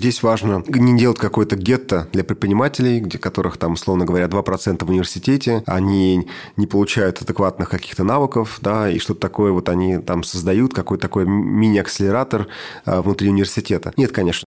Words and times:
Здесь 0.00 0.22
важно 0.22 0.62
не 0.68 0.96
делать 0.96 1.18
какой-то 1.18 1.56
гетто 1.56 2.06
для 2.12 2.22
предпринимателей, 2.22 3.00
где 3.00 3.18
которых 3.18 3.56
там, 3.56 3.72
условно 3.72 4.04
говоря, 4.04 4.26
2% 4.26 4.84
в 4.84 4.88
университете, 4.88 5.64
они 5.66 6.28
не 6.56 6.66
получают 6.68 7.20
адекватных 7.20 7.68
каких-то 7.68 8.04
навыков, 8.04 8.58
да, 8.60 8.88
и 8.88 9.00
что-то 9.00 9.18
такое 9.18 9.50
вот 9.50 9.68
они 9.68 9.98
там 9.98 10.22
создают, 10.22 10.72
какой-то 10.72 11.02
такой 11.02 11.26
мини-акселератор 11.26 12.46
а, 12.84 13.02
внутри 13.02 13.28
университета. 13.28 13.92
Нет, 13.96 14.12
конечно. 14.12 14.44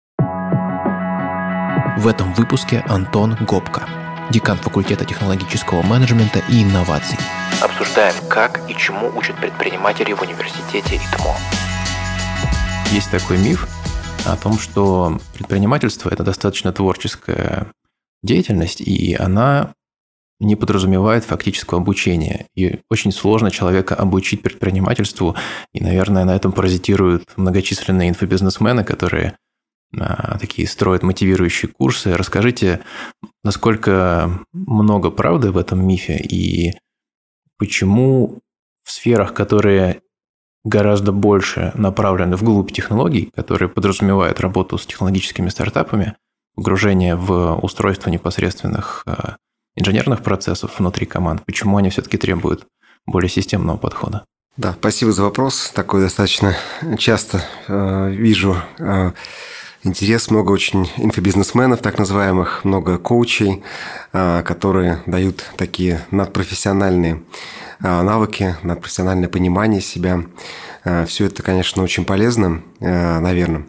В 1.96 2.08
этом 2.08 2.34
выпуске 2.34 2.82
Антон 2.88 3.36
Гопко, 3.46 3.88
декан 4.32 4.58
факультета 4.58 5.04
технологического 5.04 5.82
менеджмента 5.82 6.42
и 6.48 6.64
инноваций. 6.64 7.18
Обсуждаем, 7.62 8.14
как 8.28 8.68
и 8.68 8.74
чему 8.74 9.12
учат 9.16 9.36
предприниматели 9.36 10.12
в 10.12 10.22
университете 10.22 10.96
ИТМО. 10.96 11.36
Есть 12.90 13.12
такой 13.12 13.38
миф, 13.38 13.68
о 14.26 14.36
том, 14.36 14.58
что 14.58 15.18
предпринимательство– 15.34 16.10
это 16.12 16.24
достаточно 16.24 16.72
творческая 16.72 17.72
деятельность, 18.22 18.80
и 18.80 19.14
она 19.14 19.74
не 20.38 20.56
подразумевает 20.56 21.24
фактического 21.24 21.80
обучения. 21.80 22.46
И 22.54 22.80
очень 22.90 23.12
сложно 23.12 23.50
человека 23.50 23.94
обучить 23.94 24.42
предпринимательству, 24.42 25.34
и, 25.72 25.82
наверное, 25.82 26.24
на 26.24 26.36
этом 26.36 26.52
паразитируют 26.52 27.36
многочисленные 27.36 28.10
инфобизнесмены, 28.10 28.84
которые 28.84 29.38
а, 29.98 30.38
такие 30.38 30.68
строят 30.68 31.02
мотивирующие 31.02 31.70
курсы. 31.70 32.14
Расскажите, 32.14 32.80
насколько 33.44 34.44
много 34.52 35.10
правды 35.10 35.52
в 35.52 35.56
этом 35.56 35.86
мифе, 35.86 36.18
и 36.18 36.74
почему 37.58 38.40
в 38.82 38.90
сферах, 38.90 39.32
которые 39.32 40.02
гораздо 40.66 41.12
больше 41.12 41.70
направлены 41.74 42.36
вглубь 42.36 42.72
технологий, 42.72 43.30
которые 43.34 43.68
подразумевают 43.68 44.40
работу 44.40 44.78
с 44.78 44.86
технологическими 44.86 45.48
стартапами, 45.48 46.16
погружение 46.56 47.14
в 47.14 47.54
устройство 47.62 48.10
непосредственных 48.10 49.04
э, 49.06 49.36
инженерных 49.76 50.22
процессов 50.22 50.78
внутри 50.78 51.06
команд. 51.06 51.44
Почему 51.46 51.76
они 51.76 51.90
все-таки 51.90 52.18
требуют 52.18 52.66
более 53.06 53.30
системного 53.30 53.76
подхода? 53.76 54.24
Да, 54.56 54.72
спасибо 54.72 55.12
за 55.12 55.22
вопрос. 55.22 55.70
Такой 55.72 56.00
достаточно 56.00 56.56
часто 56.98 57.44
э, 57.68 58.10
вижу 58.10 58.56
э, 58.78 59.12
интерес, 59.86 60.30
много 60.30 60.52
очень 60.52 60.90
инфобизнесменов, 60.96 61.80
так 61.80 61.98
называемых, 61.98 62.64
много 62.64 62.98
коучей, 62.98 63.62
э, 64.12 64.42
которые 64.44 65.02
дают 65.06 65.44
такие 65.56 66.04
надпрофессиональные 66.10 67.22
а, 67.82 68.02
навыки, 68.02 68.56
на 68.62 68.74
профессиональное 68.74 69.28
понимание 69.28 69.80
себя. 69.80 70.22
А, 70.84 71.04
Все 71.06 71.26
это, 71.26 71.42
конечно, 71.42 71.82
очень 71.82 72.04
полезно, 72.04 72.62
а, 72.80 73.20
наверное. 73.20 73.66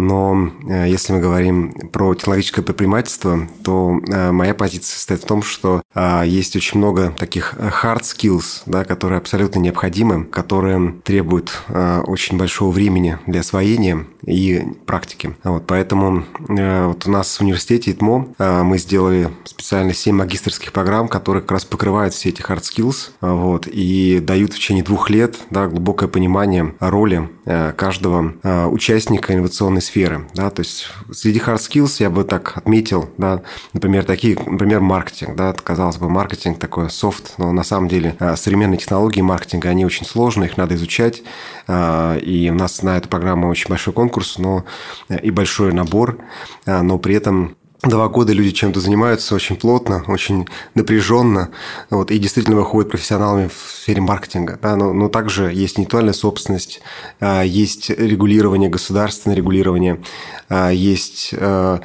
Но 0.00 0.50
э, 0.68 0.88
если 0.88 1.12
мы 1.12 1.20
говорим 1.20 1.72
про 1.92 2.14
технологическое 2.14 2.64
предпринимательство, 2.64 3.46
то 3.62 4.00
э, 4.08 4.32
моя 4.32 4.54
позиция 4.54 4.94
состоит 4.94 5.22
в 5.22 5.26
том, 5.26 5.42
что 5.42 5.82
э, 5.94 6.22
есть 6.26 6.56
очень 6.56 6.78
много 6.78 7.10
таких 7.10 7.54
hard 7.54 8.02
skills, 8.02 8.62
да, 8.66 8.84
которые 8.84 9.18
абсолютно 9.18 9.60
необходимы, 9.60 10.24
которые 10.24 10.94
требуют 11.04 11.62
очень 12.06 12.38
большого 12.38 12.70
времени 12.70 13.18
для 13.26 13.40
освоения 13.40 14.06
и 14.24 14.62
практики. 14.86 15.36
Вот, 15.44 15.66
поэтому 15.66 16.24
вот 16.38 17.06
у 17.06 17.10
нас 17.10 17.36
в 17.36 17.40
университете 17.42 17.90
ИТМО 17.92 18.34
мы 18.64 18.78
сделали 18.78 19.30
специально 19.44 19.92
7 19.92 20.14
магистрских 20.14 20.72
программ, 20.72 21.08
которые 21.08 21.42
как 21.42 21.52
раз 21.52 21.64
покрывают 21.64 22.14
все 22.14 22.30
эти 22.30 22.42
hard 22.42 22.62
skills 22.62 23.10
вот, 23.20 23.66
и 23.66 24.20
дают 24.20 24.52
в 24.52 24.56
течение 24.56 24.84
двух 24.84 25.10
лет 25.10 25.36
да, 25.50 25.66
глубокое 25.66 26.08
понимание 26.08 26.74
роли 26.80 27.28
каждого 27.76 28.68
участника 28.68 29.34
инновационной 29.34 29.82
сферы. 29.82 30.28
Да? 30.34 30.50
То 30.50 30.60
есть 30.60 30.88
среди 31.12 31.38
hard 31.38 31.56
skills 31.56 31.96
я 31.98 32.10
бы 32.10 32.24
так 32.24 32.56
отметил, 32.56 33.10
да, 33.18 33.42
например, 33.72 34.04
такие, 34.04 34.36
например, 34.46 34.80
маркетинг. 34.80 35.36
Да? 35.36 35.52
Казалось 35.52 35.96
бы, 35.96 36.08
маркетинг 36.08 36.58
такой 36.58 36.90
софт, 36.90 37.34
но 37.38 37.52
на 37.52 37.64
самом 37.64 37.88
деле 37.88 38.16
а, 38.18 38.36
современные 38.36 38.78
технологии 38.78 39.20
маркетинга, 39.20 39.68
они 39.68 39.84
очень 39.84 40.06
сложные, 40.06 40.48
их 40.48 40.56
надо 40.56 40.74
изучать. 40.74 41.22
И 41.68 42.50
у 42.52 42.54
нас 42.54 42.82
на 42.82 42.96
эту 42.96 43.08
программу 43.08 43.48
очень 43.48 43.68
большой 43.68 43.94
конкурс, 43.94 44.38
но 44.38 44.64
э, 45.08 45.20
и 45.20 45.30
большой 45.30 45.72
набор, 45.72 46.18
но 46.66 46.98
при 46.98 47.14
этом 47.14 47.56
Два 47.82 48.08
года 48.08 48.34
люди 48.34 48.50
чем-то 48.50 48.78
занимаются 48.78 49.34
очень 49.34 49.56
плотно, 49.56 50.04
очень 50.06 50.46
напряженно, 50.74 51.48
вот, 51.88 52.10
и 52.10 52.18
действительно 52.18 52.56
выходят 52.56 52.90
профессионалами 52.90 53.48
в 53.48 53.70
сфере 53.70 54.02
маркетинга. 54.02 54.58
Да, 54.60 54.76
но, 54.76 54.92
но 54.92 55.08
также 55.08 55.44
есть 55.44 55.78
интеллектуальная 55.78 56.12
собственность, 56.12 56.82
а, 57.20 57.42
есть 57.42 57.88
регулирование, 57.88 58.68
государственное 58.68 59.34
регулирование, 59.34 60.02
а, 60.50 60.68
есть 60.68 61.30
а, 61.32 61.80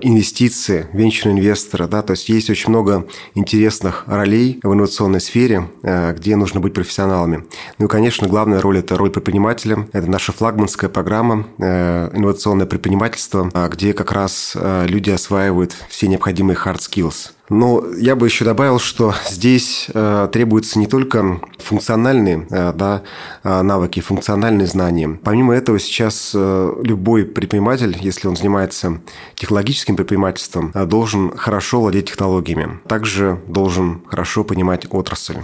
инвестиции, 0.00 0.86
венчурные 0.94 1.38
инвесторы. 1.38 1.88
Да, 1.88 2.00
то 2.00 2.12
есть 2.12 2.30
есть 2.30 2.48
очень 2.48 2.70
много 2.70 3.06
интересных 3.34 4.04
ролей 4.06 4.60
в 4.62 4.72
инновационной 4.72 5.20
сфере, 5.20 5.68
где 5.82 6.36
нужно 6.36 6.60
быть 6.60 6.72
профессионалами. 6.72 7.44
Ну 7.78 7.84
и, 7.84 7.88
конечно, 7.88 8.28
главная 8.28 8.62
роль– 8.62 8.78
это 8.80 8.96
роль 8.96 9.10
предпринимателя. 9.10 9.86
Это 9.92 10.08
наша 10.10 10.32
флагманская 10.32 10.88
программа 10.88 11.46
«Инновационное 11.58 12.66
предпринимательство», 12.66 13.50
где 13.70 13.92
как 13.92 14.12
раз 14.12 14.56
люди 14.56 15.17
осваивают 15.18 15.76
все 15.88 16.06
необходимые 16.06 16.56
hard 16.56 16.78
skills. 16.78 17.32
Но 17.50 17.84
я 17.96 18.14
бы 18.16 18.26
еще 18.26 18.44
добавил, 18.44 18.78
что 18.78 19.14
здесь 19.28 19.88
э, 19.92 20.28
требуются 20.32 20.78
не 20.78 20.86
только 20.86 21.40
функциональные 21.58 22.46
э, 22.50 22.72
да, 22.74 23.02
э, 23.42 23.62
навыки, 23.62 24.00
функциональные 24.00 24.66
знания. 24.66 25.18
Помимо 25.22 25.54
этого, 25.54 25.78
сейчас 25.78 26.34
любой 26.34 27.24
предприниматель, 27.24 27.96
если 28.00 28.28
он 28.28 28.36
занимается 28.36 29.00
технологическим 29.34 29.96
предпринимательством, 29.96 30.72
должен 30.86 31.36
хорошо 31.36 31.80
владеть 31.80 32.06
технологиями. 32.06 32.80
Также 32.86 33.40
должен 33.46 34.02
хорошо 34.06 34.44
понимать 34.44 34.86
отрасль 34.90 35.38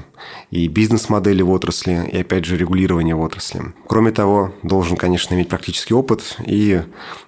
и 0.50 0.68
бизнес-модели 0.68 1.42
в 1.42 1.50
отрасли, 1.50 2.08
и, 2.10 2.18
опять 2.18 2.44
же, 2.44 2.56
регулирование 2.56 3.14
в 3.14 3.20
отрасли. 3.20 3.62
Кроме 3.86 4.10
того, 4.10 4.52
должен, 4.62 4.96
конечно, 4.96 5.34
иметь 5.34 5.48
практический 5.48 5.94
опыт 5.94 6.36
и 6.44 6.82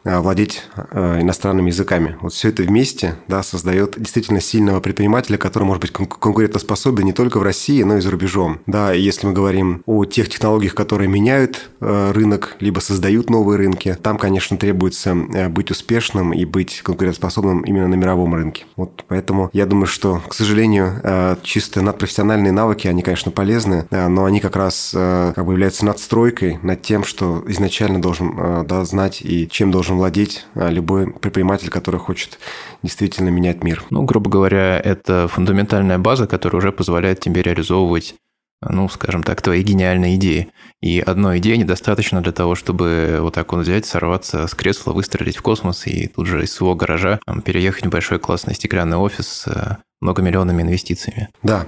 владеть 0.05 0.63
иностранными 0.95 1.69
языками. 1.69 2.17
Вот 2.21 2.33
все 2.33 2.49
это 2.49 2.63
вместе 2.63 3.17
да, 3.29 3.43
создает 3.43 3.95
действительно 3.99 4.41
сильный 4.41 4.66
сильного 4.67 4.81
предпринимателя, 4.81 5.37
который 5.37 5.63
может 5.63 5.81
быть 5.81 5.93
конкурентоспособен 5.93 7.05
не 7.05 7.13
только 7.13 7.39
в 7.39 7.43
России, 7.43 7.85
но 7.85 7.99
и 7.99 8.01
за 8.01 8.11
рубежом. 8.11 8.59
Да, 8.67 8.93
если 8.93 9.29
мы 9.29 9.33
говорим 9.33 9.83
о 9.87 10.05
тех 10.05 10.29
технологиях, 10.29 10.75
которые 10.75 11.09
меняют 11.09 11.71
э, 11.81 12.11
рынок, 12.11 12.57
либо 12.59 12.81
создают 12.81 13.31
новые 13.31 13.59
рынки, 13.59 13.97
там, 14.03 14.19
конечно, 14.19 14.57
требуется 14.57 15.11
э, 15.11 15.49
быть 15.49 15.71
успешным 15.71 16.33
и 16.33 16.45
быть 16.45 16.81
конкурентоспособным 16.83 17.61
именно 17.61 17.87
на 17.87 17.95
мировом 17.95 18.35
рынке. 18.35 18.65
Вот 18.75 19.05
поэтому 19.07 19.51
я 19.53 19.67
думаю, 19.67 19.87
что, 19.87 20.21
к 20.27 20.35
сожалению, 20.35 21.01
э, 21.01 21.37
чисто 21.45 21.81
надпрофессиональные 21.81 22.51
навыки, 22.51 22.89
они, 22.89 23.03
конечно, 23.03 23.31
полезны, 23.31 23.87
но 23.91 24.25
они 24.25 24.41
как 24.41 24.57
раз 24.57 24.91
как 24.93 25.45
бы 25.47 25.53
являются 25.53 25.85
надстройкой 25.85 26.59
над 26.63 26.83
тем, 26.83 27.05
что 27.05 27.45
изначально 27.47 28.03
должен 28.03 28.67
да, 28.67 28.85
знать 28.85 29.21
и 29.23 29.49
чем 29.49 29.71
должен 29.71 29.97
владеть 29.97 30.47
любой 30.55 31.13
предприниматель, 31.13 31.71
который 31.71 32.01
хочет 32.01 32.39
действительно 32.83 33.29
менять 33.29 33.63
мир. 33.63 33.85
Ну, 33.91 34.03
грубо 34.03 34.31
говоря, 34.31 34.56
говоря, 34.57 34.81
это 34.81 35.29
фундаментальная 35.29 35.99
база, 35.99 36.27
которая 36.27 36.59
уже 36.59 36.73
позволяет 36.73 37.21
тебе 37.21 37.43
реализовывать 37.43 38.15
ну, 38.63 38.89
скажем 38.89 39.23
так, 39.23 39.43
твои 39.43 39.63
гениальные 39.63 40.17
идеи. 40.17 40.49
И 40.81 40.99
одной 40.99 41.39
идеи 41.39 41.57
недостаточно 41.57 42.23
для 42.23 42.33
того, 42.33 42.55
чтобы 42.55 43.19
вот 43.21 43.35
так 43.35 43.53
вот 43.53 43.61
взять, 43.61 43.85
сорваться 43.85 44.47
с 44.47 44.55
кресла, 44.55 44.93
выстрелить 44.93 45.37
в 45.37 45.43
космос 45.43 45.87
и 45.87 46.09
тут 46.09 46.27
же 46.27 46.43
из 46.43 46.53
своего 46.53 46.75
гаража 46.75 47.21
переехать 47.45 47.87
в 47.87 47.91
большой 47.91 48.19
классный 48.19 48.55
стеклянный 48.55 48.97
офис 48.97 49.27
с 49.27 49.79
многомиллионными 50.01 50.63
инвестициями. 50.63 51.29
Да. 51.43 51.67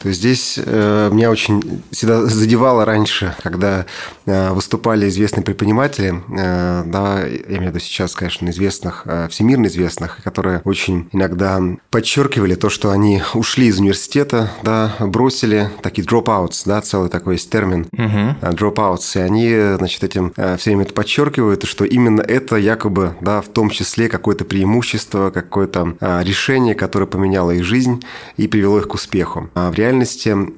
То 0.00 0.08
есть 0.08 0.20
здесь 0.20 0.58
э, 0.64 1.10
меня 1.12 1.30
очень 1.30 1.82
всегда 1.90 2.26
задевало 2.26 2.84
раньше, 2.84 3.34
когда 3.42 3.86
э, 4.26 4.50
выступали 4.50 5.08
известные 5.08 5.42
предприниматели, 5.42 6.22
э, 6.28 6.84
да, 6.86 7.20
я 7.20 7.56
имею 7.56 7.72
в 7.72 7.74
виду 7.74 7.78
сейчас, 7.80 8.14
конечно, 8.14 8.48
известных, 8.50 9.02
э, 9.06 9.28
всемирно 9.30 9.66
известных, 9.66 10.22
которые 10.22 10.60
очень 10.64 11.08
иногда 11.12 11.60
подчеркивали 11.90 12.54
то, 12.54 12.68
что 12.68 12.90
они 12.90 13.22
ушли 13.34 13.68
из 13.68 13.78
университета, 13.78 14.50
да, 14.62 14.94
бросили 15.00 15.70
такие 15.82 16.06
dropouts, 16.06 16.62
да, 16.66 16.80
целый 16.82 17.08
такой 17.08 17.34
есть 17.34 17.50
термин 17.50 17.86
uh-huh. 17.92 18.54
dropouts, 18.54 19.18
и 19.18 19.20
они, 19.20 19.76
значит, 19.78 20.04
этим 20.04 20.32
э, 20.36 20.56
все 20.58 20.70
время 20.70 20.84
это 20.84 20.92
подчеркивают, 20.92 21.64
что 21.64 21.84
именно 21.84 22.20
это 22.20 22.56
якобы, 22.56 23.16
да, 23.20 23.40
в 23.40 23.48
том 23.48 23.70
числе 23.70 24.08
какое-то 24.08 24.44
преимущество, 24.44 25.30
какое-то 25.30 25.96
э, 26.00 26.22
решение, 26.22 26.74
которое 26.74 27.06
поменяло 27.06 27.52
их 27.52 27.64
жизнь 27.64 28.02
и 28.36 28.46
привело 28.46 28.78
их 28.78 28.88
к 28.88 28.94
успеху. 28.94 29.50
А 29.54 29.70
в 29.70 29.74
реальности, 29.74 29.85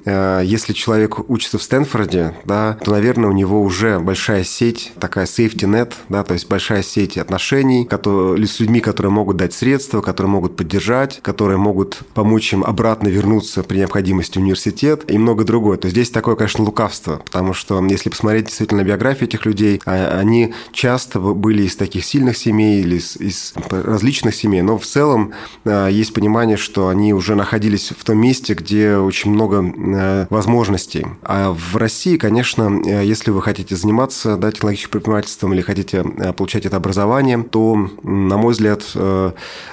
э, 0.05 0.41
если 0.43 0.73
человек 0.73 1.29
учится 1.29 1.57
в 1.57 1.63
Стэнфорде, 1.63 2.33
да, 2.45 2.77
то, 2.83 2.91
наверное, 2.91 3.29
у 3.29 3.33
него 3.33 3.61
уже 3.61 3.99
большая 3.99 4.43
сеть, 4.43 4.93
такая 4.99 5.25
safety 5.25 5.67
net, 5.67 5.93
да, 6.09 6.23
то 6.23 6.33
есть 6.33 6.47
большая 6.47 6.83
сеть 6.83 7.17
отношений 7.17 7.85
которые, 7.85 8.45
с 8.47 8.59
людьми, 8.59 8.79
которые 8.79 9.11
могут 9.11 9.37
дать 9.37 9.53
средства, 9.53 10.01
которые 10.01 10.31
могут 10.31 10.55
поддержать, 10.55 11.19
которые 11.21 11.57
могут 11.57 11.99
помочь 12.13 12.53
им 12.53 12.63
обратно 12.63 13.07
вернуться 13.07 13.63
при 13.63 13.79
необходимости 13.79 14.37
в 14.37 14.41
университет 14.41 15.09
и 15.09 15.17
много 15.17 15.43
другое. 15.43 15.77
То 15.77 15.87
есть 15.87 15.95
здесь 15.95 16.11
такое, 16.11 16.35
конечно, 16.35 16.63
лукавство, 16.63 17.17
потому 17.17 17.53
что 17.53 17.83
если 17.85 18.09
посмотреть 18.09 18.45
действительно 18.45 18.83
биографию 18.83 19.27
этих 19.27 19.45
людей, 19.45 19.81
а, 19.85 20.19
они 20.19 20.53
часто 20.71 21.19
были 21.19 21.63
из 21.63 21.75
таких 21.75 22.05
сильных 22.05 22.37
семей 22.37 22.81
или 22.81 22.97
из, 22.97 23.17
из 23.17 23.53
различных 23.69 24.35
семей, 24.35 24.61
но 24.61 24.77
в 24.77 24.85
целом 24.85 25.33
э, 25.65 25.89
есть 25.91 26.13
понимание, 26.13 26.57
что 26.57 26.87
они 26.87 27.13
уже 27.13 27.35
находились 27.35 27.91
в 27.97 28.03
том 28.03 28.19
месте, 28.19 28.53
где 28.53 28.95
очень 28.95 29.18
много 29.25 29.63
э, 29.63 30.27
возможностей. 30.29 31.05
А 31.23 31.51
в 31.51 31.75
России, 31.75 32.17
конечно, 32.17 32.81
э, 32.85 33.05
если 33.05 33.31
вы 33.31 33.41
хотите 33.41 33.75
заниматься 33.75 34.37
да, 34.37 34.51
технологическим 34.51 34.91
предпринимательством 34.91 35.53
или 35.53 35.61
хотите 35.61 36.03
получать 36.37 36.65
это 36.65 36.77
образование, 36.77 37.43
то, 37.43 37.75
на 38.03 38.37
мой 38.37 38.53
взгляд, 38.53 38.83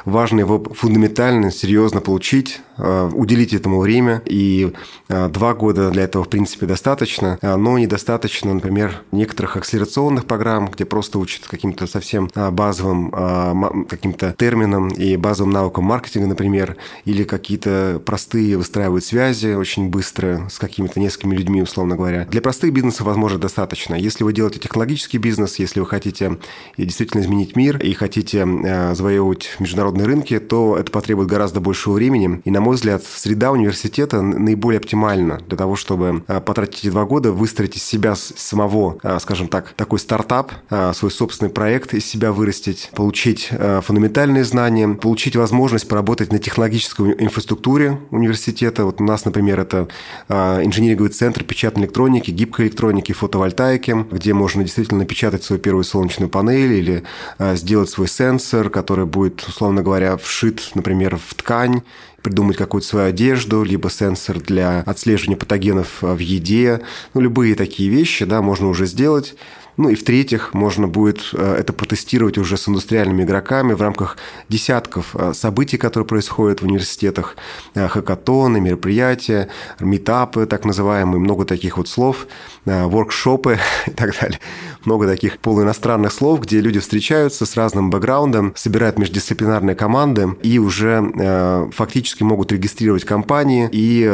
важно 0.04 0.40
его 0.40 0.62
фундаментально, 0.74 1.50
серьезно 1.50 2.00
получить, 2.00 2.60
уделить 2.78 3.54
этому 3.54 3.80
время. 3.80 4.22
И 4.26 4.72
два 5.08 5.54
года 5.54 5.90
для 5.90 6.04
этого, 6.04 6.24
в 6.24 6.28
принципе, 6.28 6.66
достаточно, 6.66 7.38
но 7.42 7.78
недостаточно, 7.78 8.52
например, 8.52 9.02
некоторых 9.12 9.56
акселерационных 9.56 10.26
программ, 10.26 10.68
где 10.68 10.84
просто 10.84 11.18
учат 11.18 11.46
каким-то 11.46 11.86
совсем 11.86 12.30
базовым 12.34 13.86
каким-то 13.88 14.34
терминам 14.38 14.88
и 14.88 15.16
базовым 15.16 15.52
навыкам 15.52 15.84
маркетинга, 15.84 16.28
например, 16.28 16.76
или 17.04 17.24
какие-то 17.24 18.00
простые 18.04 18.56
выстраивают 18.56 19.04
связи 19.04 19.26
очень 19.44 19.88
быстро 19.88 20.48
с 20.50 20.58
какими-то 20.58 21.00
несколькими 21.00 21.34
людьми, 21.34 21.62
условно 21.62 21.96
говоря. 21.96 22.24
Для 22.26 22.40
простых 22.40 22.72
бизнесов, 22.72 23.06
возможно, 23.06 23.38
достаточно. 23.38 23.94
Если 23.94 24.24
вы 24.24 24.32
делаете 24.32 24.58
технологический 24.58 25.18
бизнес, 25.18 25.58
если 25.58 25.80
вы 25.80 25.86
хотите 25.86 26.38
действительно 26.78 27.20
изменить 27.22 27.56
мир 27.56 27.78
и 27.78 27.92
хотите 27.92 28.46
э, 28.46 28.94
завоевывать 28.94 29.56
международные 29.58 30.06
рынки, 30.06 30.38
то 30.38 30.76
это 30.76 30.90
потребует 30.90 31.28
гораздо 31.28 31.60
большего 31.60 31.94
времени. 31.94 32.40
И, 32.44 32.50
на 32.50 32.60
мой 32.60 32.76
взгляд, 32.76 33.04
среда 33.04 33.52
университета 33.52 34.22
наиболее 34.22 34.78
оптимальна 34.78 35.40
для 35.46 35.56
того, 35.56 35.76
чтобы 35.76 36.24
э, 36.26 36.40
потратить 36.40 36.80
эти 36.80 36.90
два 36.90 37.04
года, 37.04 37.32
выстроить 37.32 37.76
из 37.76 37.82
себя 37.82 38.14
самого, 38.16 38.98
э, 39.02 39.18
скажем 39.20 39.48
так, 39.48 39.74
такой 39.74 39.98
стартап, 39.98 40.52
свой 40.94 41.10
собственный 41.10 41.50
проект 41.50 41.94
из 41.94 42.06
себя 42.06 42.32
вырастить, 42.32 42.90
получить 42.94 43.50
фундаментальные 43.82 44.44
знания, 44.44 44.88
получить 44.88 45.36
возможность 45.36 45.88
поработать 45.88 46.32
на 46.32 46.38
технологической 46.38 47.14
инфраструктуре 47.18 47.98
университета. 48.10 48.84
Вот 48.84 49.00
у 49.00 49.04
нас, 49.04 49.25
например, 49.26 49.60
это 49.60 49.88
а, 50.28 50.62
инженеринговый 50.62 51.10
центр 51.10 51.44
печатной 51.44 51.84
электроники, 51.84 52.30
гибкой 52.30 52.66
электроники, 52.66 53.12
фотовольтайки, 53.12 54.06
где 54.10 54.32
можно 54.32 54.62
действительно 54.62 55.00
напечатать 55.00 55.44
свою 55.44 55.60
первую 55.60 55.84
солнечную 55.84 56.30
панель 56.30 56.72
или 56.72 57.02
а, 57.38 57.54
сделать 57.56 57.90
свой 57.90 58.08
сенсор, 58.08 58.70
который 58.70 59.06
будет, 59.06 59.46
условно 59.46 59.82
говоря, 59.82 60.16
вшит, 60.16 60.70
например, 60.74 61.16
в 61.16 61.34
ткань 61.34 61.82
придумать 62.22 62.56
какую-то 62.56 62.88
свою 62.88 63.06
одежду, 63.06 63.62
либо 63.62 63.88
сенсор 63.88 64.40
для 64.40 64.80
отслеживания 64.80 65.36
патогенов 65.36 65.98
в 66.00 66.18
еде. 66.18 66.80
Ну, 67.14 67.20
любые 67.20 67.54
такие 67.54 67.88
вещи, 67.88 68.24
да, 68.24 68.42
можно 68.42 68.68
уже 68.68 68.86
сделать. 68.86 69.36
Ну 69.76 69.90
и 69.90 69.94
в-третьих, 69.94 70.54
можно 70.54 70.88
будет 70.88 71.30
э, 71.34 71.56
это 71.58 71.72
протестировать 71.72 72.38
уже 72.38 72.56
с 72.56 72.66
индустриальными 72.68 73.24
игроками 73.24 73.74
в 73.74 73.82
рамках 73.82 74.16
десятков 74.48 75.14
э, 75.14 75.34
событий, 75.34 75.76
которые 75.76 76.06
происходят 76.06 76.62
в 76.62 76.64
университетах, 76.64 77.36
э, 77.74 77.86
хакатоны, 77.86 78.58
мероприятия, 78.58 79.48
метапы, 79.78 80.46
так 80.46 80.64
называемые, 80.64 81.18
много 81.18 81.44
таких 81.44 81.76
вот 81.76 81.88
слов, 81.88 82.26
воркшопы 82.64 83.58
и 83.86 83.90
так 83.90 84.18
далее. 84.18 84.40
Много 84.84 85.06
таких 85.06 85.38
полуиностранных 85.38 86.10
слов, 86.10 86.40
где 86.40 86.60
люди 86.60 86.80
встречаются 86.80 87.44
с 87.44 87.54
разным 87.56 87.90
бэкграундом, 87.90 88.54
собирают 88.56 88.98
междисциплинарные 88.98 89.76
команды 89.76 90.36
и 90.42 90.58
уже 90.58 91.70
фактически 91.72 92.22
могут 92.22 92.52
регистрировать 92.52 93.04
компании 93.04 93.68
и 93.70 94.04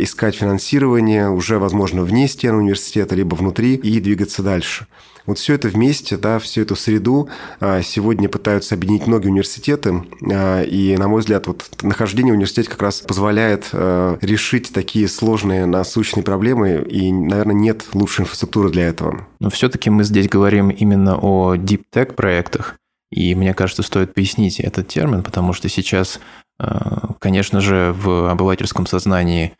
искать 0.00 0.36
финансирование 0.36 1.28
уже, 1.28 1.58
возможно, 1.58 2.02
вне 2.02 2.28
стен 2.28 2.54
университета, 2.54 3.14
либо 3.14 3.34
внутри, 3.34 3.74
и 3.74 4.00
двигаться 4.00 4.42
дальше. 4.42 4.86
Вот 5.26 5.38
все 5.38 5.54
это 5.54 5.68
вместе, 5.68 6.16
да, 6.16 6.38
всю 6.38 6.62
эту 6.62 6.76
среду 6.76 7.28
а, 7.60 7.82
сегодня 7.82 8.28
пытаются 8.28 8.74
объединить 8.74 9.06
многие 9.06 9.28
университеты, 9.28 10.04
а, 10.30 10.62
и, 10.62 10.96
на 10.96 11.08
мой 11.08 11.20
взгляд, 11.20 11.46
вот 11.46 11.64
нахождение 11.82 12.32
в 12.32 12.36
университете 12.36 12.70
как 12.70 12.82
раз 12.82 13.00
позволяет 13.00 13.68
а, 13.72 14.18
решить 14.20 14.72
такие 14.72 15.08
сложные 15.08 15.66
насущные 15.66 16.24
проблемы, 16.24 16.84
и, 16.88 17.12
наверное, 17.12 17.54
нет 17.54 17.84
лучшей 17.92 18.22
инфраструктуры 18.22 18.70
для 18.70 18.88
этого. 18.88 19.26
Но 19.38 19.50
все-таки 19.50 19.90
мы 19.90 20.04
здесь 20.04 20.28
говорим 20.28 20.70
именно 20.70 21.18
о 21.18 21.54
deep 21.54 21.82
tech 21.94 22.14
проектах, 22.14 22.76
и 23.10 23.34
мне 23.34 23.54
кажется, 23.54 23.82
стоит 23.82 24.14
пояснить 24.14 24.58
этот 24.58 24.88
термин, 24.88 25.22
потому 25.22 25.52
что 25.52 25.68
сейчас, 25.68 26.18
конечно 27.18 27.60
же, 27.60 27.94
в 27.96 28.30
обывательском 28.30 28.86
сознании 28.86 29.52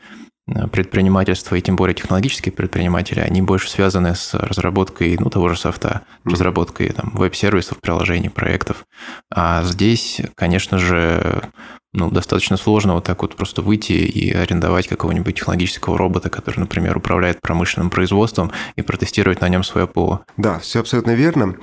предпринимательство, 0.73 1.55
и 1.55 1.61
тем 1.61 1.77
более 1.77 1.95
технологические 1.95 2.53
предприниматели, 2.53 3.21
они 3.21 3.43
больше 3.43 3.71
связаны 3.71 4.15
с 4.15 4.35
разработкой 4.35 5.17
ну, 5.19 5.31
того 5.31 5.49
же 5.49 5.57
софта, 5.57 6.03
разработкой 6.25 6.89
там, 6.89 7.11
веб-сервисов, 7.15 7.79
приложений, 7.81 8.31
проектов. 8.31 8.85
А 9.31 9.63
здесь, 9.63 10.21
конечно 10.35 10.79
же, 10.79 11.43
ну, 11.95 12.11
достаточно 12.11 12.57
сложно 12.57 12.95
вот 12.95 13.05
так 13.05 13.21
вот 13.21 13.37
просто 13.37 13.61
выйти 13.61 13.93
и 13.93 14.33
арендовать 14.33 14.89
какого-нибудь 14.89 15.37
технологического 15.37 15.99
робота, 15.99 16.31
который, 16.31 16.61
например, 16.61 16.97
управляет 16.97 17.43
промышленным 17.43 17.91
производством 17.91 18.51
и 18.77 18.83
протестировать 18.83 19.43
на 19.43 19.49
нем 19.51 19.63
свое 19.63 19.87
ПО. 19.87 20.21
Да, 20.39 20.59
все 20.59 20.81
абсолютно 20.81 21.11
верно. 21.11 21.57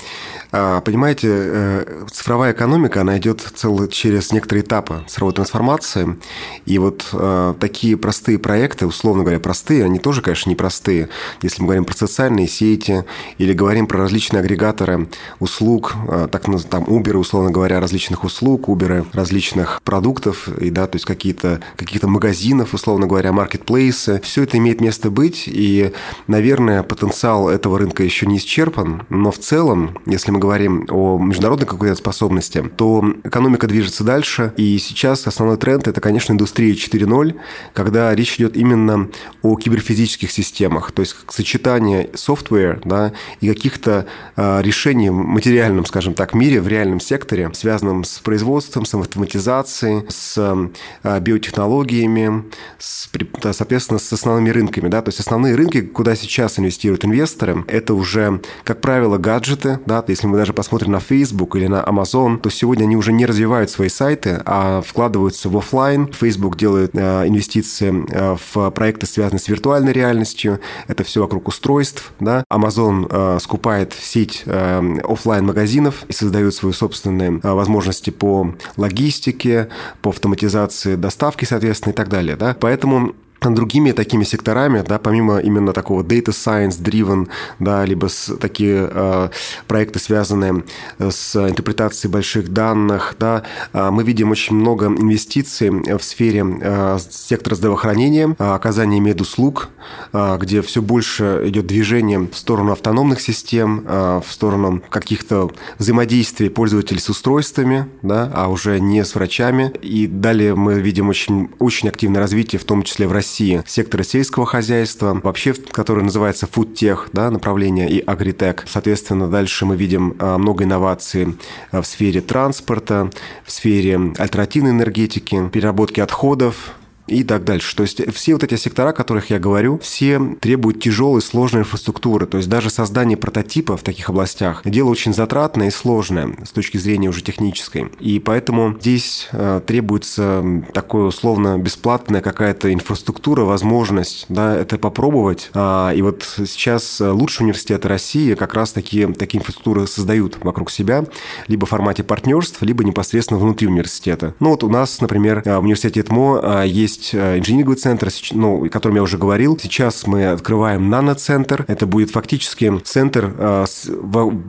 А, 0.51 0.81
понимаете, 0.81 1.27
э, 1.31 2.05
цифровая 2.11 2.53
экономика, 2.53 3.01
она 3.01 3.17
идет 3.17 3.41
цел, 3.55 3.87
через 3.87 4.31
некоторые 4.31 4.63
этапы 4.63 5.03
цифровой 5.07 5.33
трансформации. 5.33 6.19
И 6.67 6.77
вот 6.77 7.07
э, 7.11 7.55
такие 7.59 7.97
простые 7.97 8.37
проекты, 8.37 8.85
условно 8.85 9.23
говоря, 9.23 9.39
простые, 9.39 9.83
они 9.83 9.97
тоже, 9.97 10.21
конечно, 10.21 10.51
непростые. 10.51 11.09
Если 11.41 11.61
мы 11.61 11.67
говорим 11.69 11.85
про 11.85 11.95
социальные 11.95 12.47
сети 12.47 13.03
или 13.39 13.53
говорим 13.53 13.87
про 13.87 13.97
различные 13.97 14.41
агрегаторы 14.41 15.09
услуг, 15.39 15.95
э, 16.07 16.27
так 16.31 16.43
там 16.69 16.83
Uber, 16.83 17.17
условно 17.17 17.49
говоря, 17.49 17.79
различных 17.79 18.23
услуг, 18.23 18.67
Uber 18.69 19.07
различных 19.13 19.81
продуктов, 19.83 20.18
продуктов, 20.19 20.49
и, 20.59 20.69
да, 20.69 20.87
то 20.87 20.95
есть 20.95 21.05
какие-то 21.05 21.61
каких 21.75 22.03
магазинов, 22.03 22.73
условно 22.73 23.07
говоря, 23.07 23.31
маркетплейсы. 23.31 24.21
Все 24.23 24.43
это 24.43 24.57
имеет 24.57 24.81
место 24.81 25.09
быть, 25.09 25.43
и, 25.47 25.91
наверное, 26.27 26.83
потенциал 26.83 27.49
этого 27.49 27.77
рынка 27.77 28.03
еще 28.03 28.25
не 28.25 28.37
исчерпан, 28.37 29.03
но 29.09 29.31
в 29.31 29.37
целом, 29.37 29.97
если 30.05 30.31
мы 30.31 30.39
говорим 30.39 30.87
о 30.89 31.19
международной 31.19 31.67
конкурентоспособности, 31.67 32.63
то 32.75 33.03
экономика 33.23 33.67
движется 33.67 34.03
дальше, 34.03 34.53
и 34.57 34.77
сейчас 34.77 35.27
основной 35.27 35.57
тренд– 35.57 35.87
это, 35.89 36.01
конечно, 36.01 36.33
индустрия 36.33 36.73
4.0, 36.73 37.35
когда 37.73 38.13
речь 38.15 38.35
идет 38.35 38.55
именно 38.57 39.09
о 39.41 39.55
киберфизических 39.57 40.31
системах, 40.31 40.91
то 40.91 41.01
есть 41.01 41.15
сочетание 41.29 42.09
software 42.13 42.81
да, 42.85 43.13
и 43.41 43.49
каких-то 43.49 44.05
а, 44.35 44.61
решений 44.61 45.09
в 45.09 45.13
материальном, 45.13 45.85
скажем 45.85 46.13
так, 46.13 46.33
мире, 46.33 46.61
в 46.61 46.67
реальном 46.67 46.99
секторе, 46.99 47.51
связанном 47.53 48.03
с 48.03 48.19
производством, 48.19 48.85
с 48.85 48.93
автоматизацией, 48.93 50.08
с 50.09 50.69
э, 51.03 51.19
биотехнологиями, 51.19 52.45
с, 52.77 53.09
соответственно, 53.51 53.99
с 53.99 54.11
основными 54.11 54.49
рынками. 54.49 54.89
Да? 54.89 55.01
То 55.01 55.09
есть 55.09 55.19
основные 55.19 55.55
рынки, 55.55 55.81
куда 55.81 56.15
сейчас 56.15 56.59
инвестируют 56.59 57.05
инвесторы, 57.05 57.63
это 57.67 57.93
уже, 57.93 58.41
как 58.63 58.81
правило, 58.81 59.17
гаджеты. 59.17 59.79
Да? 59.85 60.03
Если 60.07 60.27
мы 60.27 60.37
даже 60.37 60.53
посмотрим 60.53 60.91
на 60.91 60.99
Facebook 60.99 61.55
или 61.55 61.67
на 61.67 61.83
Amazon, 61.83 62.39
то 62.39 62.49
сегодня 62.49 62.83
они 62.83 62.95
уже 62.95 63.13
не 63.13 63.25
развивают 63.25 63.69
свои 63.69 63.89
сайты, 63.89 64.41
а 64.45 64.81
вкладываются 64.81 65.49
в 65.49 65.57
офлайн. 65.57 66.11
Facebook 66.11 66.57
делает 66.57 66.91
э, 66.93 67.27
инвестиции 67.27 68.05
э, 68.09 68.35
в 68.53 68.71
проекты, 68.71 69.05
связанные 69.05 69.39
с 69.39 69.47
виртуальной 69.47 69.93
реальностью. 69.93 70.59
Это 70.87 71.03
все 71.03 71.21
вокруг 71.21 71.47
устройств. 71.47 72.11
Да? 72.19 72.43
Amazon 72.51 73.39
скупает 73.39 73.93
сеть 73.93 74.43
офлайн 74.45 75.45
магазинов 75.45 76.03
и 76.07 76.13
создает 76.13 76.53
свои 76.53 76.73
собственные 76.73 77.39
возможности 77.43 78.09
по 78.09 78.55
логистике, 78.77 79.69
по 80.01 80.09
автоматизации 80.09 80.95
доставки, 80.95 81.45
соответственно, 81.45 81.93
и 81.93 81.95
так 81.95 82.09
далее. 82.09 82.35
Да? 82.35 82.55
Поэтому 82.59 83.15
другими 83.41 83.91
такими 83.91 84.23
секторами, 84.23 84.83
да, 84.87 84.99
помимо 84.99 85.39
именно 85.39 85.73
такого 85.73 86.03
data 86.03 86.29
science 86.29 86.81
driven, 86.81 87.27
да, 87.59 87.85
либо 87.85 88.07
с 88.07 88.35
такие 88.37 88.89
э, 88.91 89.29
проекты, 89.67 89.99
связанные 89.99 90.63
с 90.99 91.35
интерпретацией 91.35 92.11
больших 92.11 92.51
данных, 92.51 93.15
да, 93.19 93.43
э, 93.73 93.89
мы 93.89 94.03
видим 94.03 94.31
очень 94.31 94.55
много 94.55 94.87
инвестиций 94.87 95.69
в 95.69 96.03
сфере 96.03 96.45
э, 96.61 96.97
сектора 97.09 97.55
здравоохранения, 97.55 98.35
э, 98.37 98.53
оказания 98.53 98.99
медуслуг, 98.99 99.69
э, 100.13 100.37
где 100.39 100.61
все 100.61 100.81
больше 100.81 101.43
идет 101.45 101.67
движение 101.67 102.19
в 102.19 102.35
сторону 102.35 102.71
автономных 102.71 103.21
систем, 103.21 103.83
э, 103.85 104.21
в 104.25 104.31
сторону 104.31 104.81
каких-то 104.89 105.51
взаимодействий 105.77 106.49
пользователей 106.49 106.99
с 106.99 107.09
устройствами, 107.09 107.87
да, 108.01 108.29
а 108.33 108.49
уже 108.49 108.79
не 108.79 109.03
с 109.03 109.15
врачами. 109.15 109.71
И 109.81 110.07
далее 110.07 110.55
мы 110.55 110.79
видим 110.79 111.09
очень, 111.09 111.49
очень 111.59 111.89
активное 111.89 112.21
развитие, 112.21 112.59
в 112.59 112.65
том 112.65 112.83
числе 112.83 113.07
в 113.07 113.11
России, 113.11 113.28
России 113.29 113.61
сектора 113.67 114.01
сельского 114.01 114.47
хозяйства, 114.47 115.19
вообще, 115.23 115.53
который 115.53 116.03
называется 116.03 116.47
фудтех, 116.47 117.09
да, 117.13 117.29
направление 117.29 117.87
и 117.87 117.99
агритек. 117.99 118.65
Соответственно, 118.67 119.29
дальше 119.29 119.67
мы 119.67 119.75
видим 119.75 120.15
много 120.19 120.63
инноваций 120.63 121.37
в 121.71 121.83
сфере 121.83 122.21
транспорта, 122.21 123.11
в 123.45 123.51
сфере 123.51 124.13
альтернативной 124.17 124.71
энергетики, 124.71 125.47
переработки 125.49 125.99
отходов, 125.99 126.73
и 127.09 127.23
так 127.23 127.43
дальше. 127.43 127.75
То 127.75 127.83
есть 127.83 128.01
все 128.13 128.33
вот 128.33 128.43
эти 128.43 128.55
сектора, 128.55 128.89
о 128.89 128.93
которых 128.93 129.29
я 129.29 129.39
говорю, 129.39 129.79
все 129.79 130.19
требуют 130.39 130.81
тяжелой, 130.81 131.21
сложной 131.21 131.61
инфраструктуры. 131.61 132.25
То 132.25 132.37
есть 132.37 132.49
даже 132.49 132.69
создание 132.69 133.17
прототипа 133.17 133.77
в 133.77 133.83
таких 133.83 134.09
областях– 134.09 134.61
дело 134.65 134.89
очень 134.89 135.13
затратное 135.13 135.67
и 135.67 135.71
сложное 135.71 136.35
с 136.45 136.51
точки 136.51 136.77
зрения 136.77 137.09
уже 137.09 137.21
технической. 137.21 137.87
И 137.99 138.19
поэтому 138.19 138.75
здесь 138.79 139.27
э, 139.31 139.61
требуется 139.65 140.43
такое 140.73 141.05
условно 141.05 141.57
бесплатная 141.57 142.21
какая-то 142.21 142.71
инфраструктура, 142.73 143.43
возможность 143.43 144.25
да, 144.29 144.55
это 144.55 144.77
попробовать. 144.77 145.49
А, 145.53 145.91
и 145.91 146.01
вот 146.01 146.23
сейчас 146.45 146.99
лучшие 146.99 147.45
университеты 147.45 147.87
России 147.87 148.35
как 148.35 148.53
раз 148.53 148.71
такие, 148.71 149.07
такие 149.13 149.39
инфраструктуры 149.39 149.87
создают 149.87 150.37
вокруг 150.43 150.71
себя, 150.71 151.05
либо 151.47 151.65
в 151.65 151.69
формате 151.69 152.03
партнерств, 152.03 152.61
либо 152.61 152.83
непосредственно 152.83 153.39
внутри 153.39 153.67
университета. 153.67 154.35
Ну 154.39 154.51
вот 154.51 154.63
у 154.63 154.69
нас, 154.69 155.01
например, 155.01 155.41
в 155.43 155.59
университете 155.59 156.01
ЭТМО 156.01 156.63
есть 156.65 156.98
есть 156.99 157.13
э, 157.13 157.37
инжиниринговый 157.39 157.77
центр, 157.77 158.09
ну, 158.31 158.65
о 158.65 158.69
котором 158.69 158.95
я 158.95 159.03
уже 159.03 159.17
говорил. 159.17 159.57
Сейчас 159.61 160.05
мы 160.05 160.27
открываем 160.27 160.89
наноцентр. 160.89 161.65
Это 161.67 161.85
будет 161.85 162.11
фактически 162.11 162.79
центр, 162.83 163.33
э, 163.37 163.65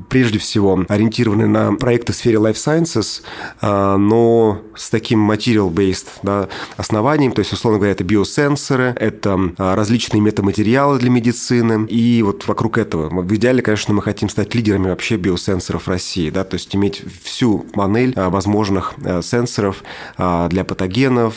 прежде 0.09 0.38
всего, 0.38 0.85
ориентированный 0.88 1.47
на 1.47 1.73
проекты 1.75 2.12
в 2.12 2.16
сфере 2.16 2.38
life 2.38 2.54
sciences, 2.54 3.23
э, 3.61 3.97
но 3.97 4.61
с 4.75 4.90
таким 4.90 5.30
material-based 5.30 6.07
да, 6.23 6.49
основанием. 6.76 7.33
То 7.33 7.40
есть, 7.40 7.52
условно 7.52 7.78
говоря, 7.78 7.92
это 7.92 8.04
биосенсоры, 8.04 8.95
это 8.99 9.38
различные 9.57 10.21
метаматериалы 10.21 10.99
для 10.99 11.11
медицины. 11.11 11.87
И 11.87 12.23
вот 12.23 12.47
вокруг 12.49 12.78
этого. 12.78 13.09
В 13.09 13.35
идеале, 13.35 13.62
конечно, 13.62 13.95
мы 13.95 14.02
хотим 14.02 14.28
стать 14.28 14.54
лидерами 14.54 14.88
вообще 14.88 15.16
биосенсоров 15.16 15.88
России. 15.88 16.30
Да, 16.30 16.45
то 16.45 16.54
есть 16.54 16.75
иметь 16.75 17.02
всю 17.23 17.59
панель 17.59 18.14
возможных 18.16 18.95
сенсоров 19.23 19.83
для 20.16 20.64
патогенов, 20.64 21.35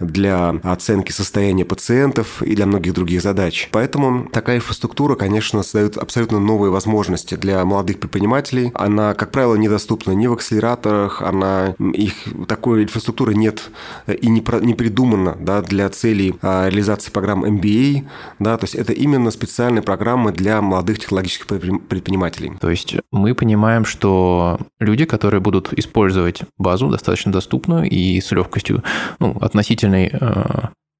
для 0.00 0.21
для 0.22 0.54
оценки 0.62 1.10
состояния 1.10 1.64
пациентов 1.64 2.42
и 2.42 2.54
для 2.54 2.64
многих 2.66 2.94
других 2.94 3.22
задач. 3.22 3.68
Поэтому 3.72 4.28
такая 4.28 4.58
инфраструктура, 4.58 5.16
конечно, 5.16 5.64
создает 5.64 5.96
абсолютно 5.96 6.38
новые 6.38 6.70
возможности 6.70 7.34
для 7.34 7.64
молодых 7.64 7.98
предпринимателей. 7.98 8.70
Она, 8.74 9.14
как 9.14 9.32
правило, 9.32 9.56
недоступна 9.56 10.12
ни 10.12 10.28
в 10.28 10.32
акселераторах, 10.32 11.22
она, 11.22 11.74
их 11.80 12.14
такой 12.46 12.84
инфраструктуры 12.84 13.34
нет 13.34 13.70
и 14.06 14.28
не, 14.28 14.40
про, 14.40 14.60
не 14.60 14.74
придумана 14.74 15.36
да, 15.40 15.60
для 15.60 15.88
целей 15.88 16.36
а, 16.40 16.68
реализации 16.68 17.10
программ 17.10 17.44
MBA. 17.44 18.04
Да, 18.38 18.56
то 18.56 18.64
есть 18.64 18.76
это 18.76 18.92
именно 18.92 19.32
специальные 19.32 19.82
программы 19.82 20.30
для 20.30 20.62
молодых 20.62 21.00
технологических 21.00 21.46
предпринимателей. 21.46 22.52
То 22.60 22.70
есть 22.70 22.94
мы 23.10 23.34
понимаем, 23.34 23.84
что 23.84 24.60
люди, 24.78 25.04
которые 25.04 25.40
будут 25.40 25.72
использовать 25.72 26.42
базу 26.58 26.88
достаточно 26.88 27.32
доступную 27.32 27.90
и 27.90 28.20
с 28.20 28.30
легкостью, 28.30 28.84
ну, 29.18 29.36
относительной 29.40 30.01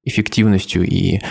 Эффективностью 0.05 0.83
и 0.83 1.21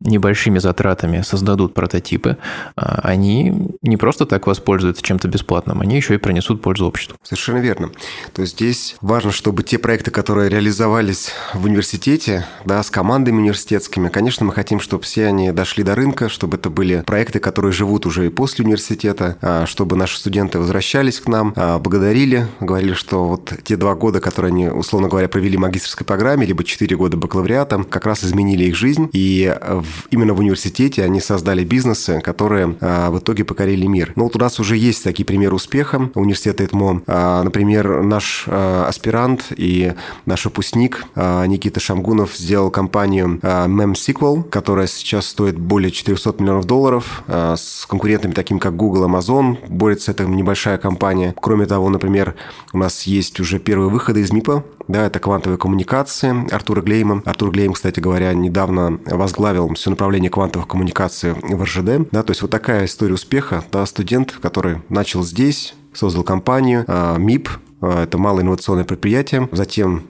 небольшими 0.00 0.58
затратами 0.58 1.22
создадут 1.22 1.74
прототипы, 1.74 2.36
а, 2.76 3.00
они 3.02 3.70
не 3.82 3.96
просто 3.96 4.26
так 4.26 4.46
воспользуются 4.46 5.02
чем-то 5.02 5.28
бесплатным, 5.28 5.80
они 5.80 5.96
еще 5.96 6.14
и 6.14 6.18
принесут 6.18 6.62
пользу 6.62 6.86
обществу. 6.86 7.16
Совершенно 7.22 7.58
верно. 7.58 7.90
То 8.32 8.42
есть 8.42 8.54
здесь 8.54 8.96
важно, 9.00 9.32
чтобы 9.32 9.62
те 9.62 9.78
проекты, 9.78 10.10
которые 10.10 10.50
реализовались 10.50 11.30
в 11.54 11.64
университете, 11.64 12.46
да, 12.64 12.82
с 12.82 12.90
командами 12.90 13.36
университетскими, 13.36 14.08
конечно, 14.08 14.44
мы 14.44 14.52
хотим, 14.52 14.80
чтобы 14.80 15.04
все 15.04 15.26
они 15.26 15.52
дошли 15.52 15.82
до 15.82 15.94
рынка, 15.94 16.28
чтобы 16.28 16.56
это 16.58 16.70
были 16.70 17.00
проекты, 17.00 17.38
которые 17.38 17.72
живут 17.72 18.04
уже 18.04 18.26
и 18.26 18.30
после 18.30 18.64
университета, 18.64 19.38
а, 19.40 19.66
чтобы 19.66 19.96
наши 19.96 20.18
студенты 20.18 20.58
возвращались 20.58 21.20
к 21.20 21.28
нам, 21.28 21.54
а, 21.56 21.78
благодарили, 21.78 22.46
говорили, 22.60 22.92
что 22.92 23.26
вот 23.26 23.52
те 23.64 23.76
два 23.76 23.94
года, 23.94 24.20
которые 24.20 24.50
они, 24.50 24.68
условно 24.68 25.08
говоря, 25.08 25.28
провели 25.28 25.56
в 25.56 25.60
магистрской 25.60 26.06
программе, 26.06 26.46
либо 26.46 26.62
четыре 26.64 26.96
года 26.96 27.16
бакалавриата, 27.16 27.84
как 27.84 28.04
раз 28.04 28.24
изменили 28.24 28.64
их 28.64 28.76
жизнь, 28.76 29.08
и 29.12 29.54
в 29.62 29.93
именно 30.10 30.34
в 30.34 30.40
университете 30.40 31.04
они 31.04 31.20
создали 31.20 31.64
бизнесы, 31.64 32.20
которые 32.20 32.76
а, 32.80 33.10
в 33.10 33.18
итоге 33.18 33.44
покорили 33.44 33.86
мир. 33.86 34.12
Но 34.16 34.24
вот 34.24 34.36
у 34.36 34.38
нас 34.38 34.60
уже 34.60 34.76
есть 34.76 35.04
такие 35.04 35.24
примеры 35.24 35.54
успеха 35.54 36.10
университета 36.14 36.64
ЭТМО. 36.64 37.02
А, 37.06 37.42
например, 37.42 38.02
наш 38.02 38.44
а, 38.46 38.86
аспирант 38.88 39.46
и 39.56 39.94
наш 40.26 40.44
выпускник 40.44 41.04
Никита 41.16 41.80
Шамгунов 41.80 42.36
сделал 42.36 42.70
компанию 42.70 43.38
MemSQL, 43.42 44.44
которая 44.44 44.86
сейчас 44.86 45.26
стоит 45.26 45.58
более 45.58 45.90
400 45.90 46.34
миллионов 46.38 46.64
долларов, 46.66 47.22
с 47.28 47.86
конкурентами 47.86 48.32
такими, 48.32 48.58
как 48.58 48.76
Google, 48.76 49.08
Amazon. 49.08 49.56
Борется 49.68 50.10
эта 50.10 50.24
небольшая 50.24 50.78
компания. 50.78 51.34
Кроме 51.40 51.66
того, 51.66 51.88
например, 51.88 52.34
у 52.72 52.78
нас 52.78 53.04
есть 53.04 53.40
уже 53.40 53.58
первые 53.58 53.90
выходы 53.90 54.20
из 54.20 54.32
МИПа, 54.32 54.64
да, 54.88 55.06
это 55.06 55.18
квантовые 55.18 55.58
коммуникации 55.58 56.52
Артура 56.52 56.82
Глейма. 56.82 57.22
Артур 57.24 57.50
Глейм, 57.50 57.72
кстати 57.72 58.00
говоря, 58.00 58.32
недавно 58.34 58.98
возглавил 59.06 59.73
все 59.74 59.90
направление 59.90 60.30
квантовых 60.30 60.68
коммуникаций 60.68 61.32
в 61.32 61.62
РЖД. 61.62 62.10
Да, 62.10 62.22
то 62.22 62.30
есть 62.30 62.42
вот 62.42 62.50
такая 62.50 62.84
история 62.86 63.14
успеха. 63.14 63.64
Да, 63.72 63.84
студент, 63.86 64.32
который 64.32 64.82
начал 64.88 65.22
здесь, 65.22 65.74
создал 65.92 66.24
компанию, 66.24 66.84
а, 66.86 67.16
МИП, 67.16 67.48
а, 67.80 68.04
это 68.04 68.18
малое 68.18 68.42
инновационное 68.42 68.84
предприятие, 68.84 69.48
затем 69.52 70.04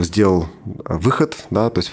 сделал 0.00 0.46
выход, 0.84 1.44
да, 1.50 1.70
то 1.70 1.80
есть 1.80 1.92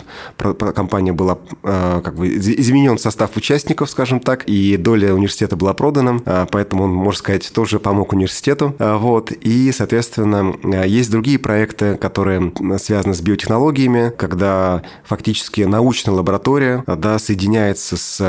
компания 0.75 1.13
была, 1.13 1.38
э, 1.63 2.01
как 2.03 2.15
бы, 2.15 2.27
изменен 2.27 2.98
состав 2.98 3.36
участников, 3.36 3.89
скажем 3.89 4.19
так, 4.19 4.43
и 4.46 4.77
доля 4.77 5.13
университета 5.13 5.55
была 5.55 5.74
продана, 5.74 6.19
э, 6.25 6.46
поэтому 6.51 6.86
он, 6.86 6.91
можно 6.91 7.19
сказать, 7.19 7.51
тоже 7.53 7.79
помог 7.79 8.13
университету, 8.13 8.75
вот, 8.79 9.31
и, 9.31 9.72
соответственно, 9.72 10.55
есть 10.86 11.12
другие 11.12 11.39
проекты, 11.39 11.96
которые 11.96 12.51
связаны 12.79 13.13
с 13.13 13.22
биотехнологиями, 13.22 14.12
когда 14.17 14.81
фактически 15.03 15.62
научная 15.62 16.15
лаборатория, 16.15 16.84
да, 16.88 17.19
соединяется 17.19 17.98
с, 17.98 18.19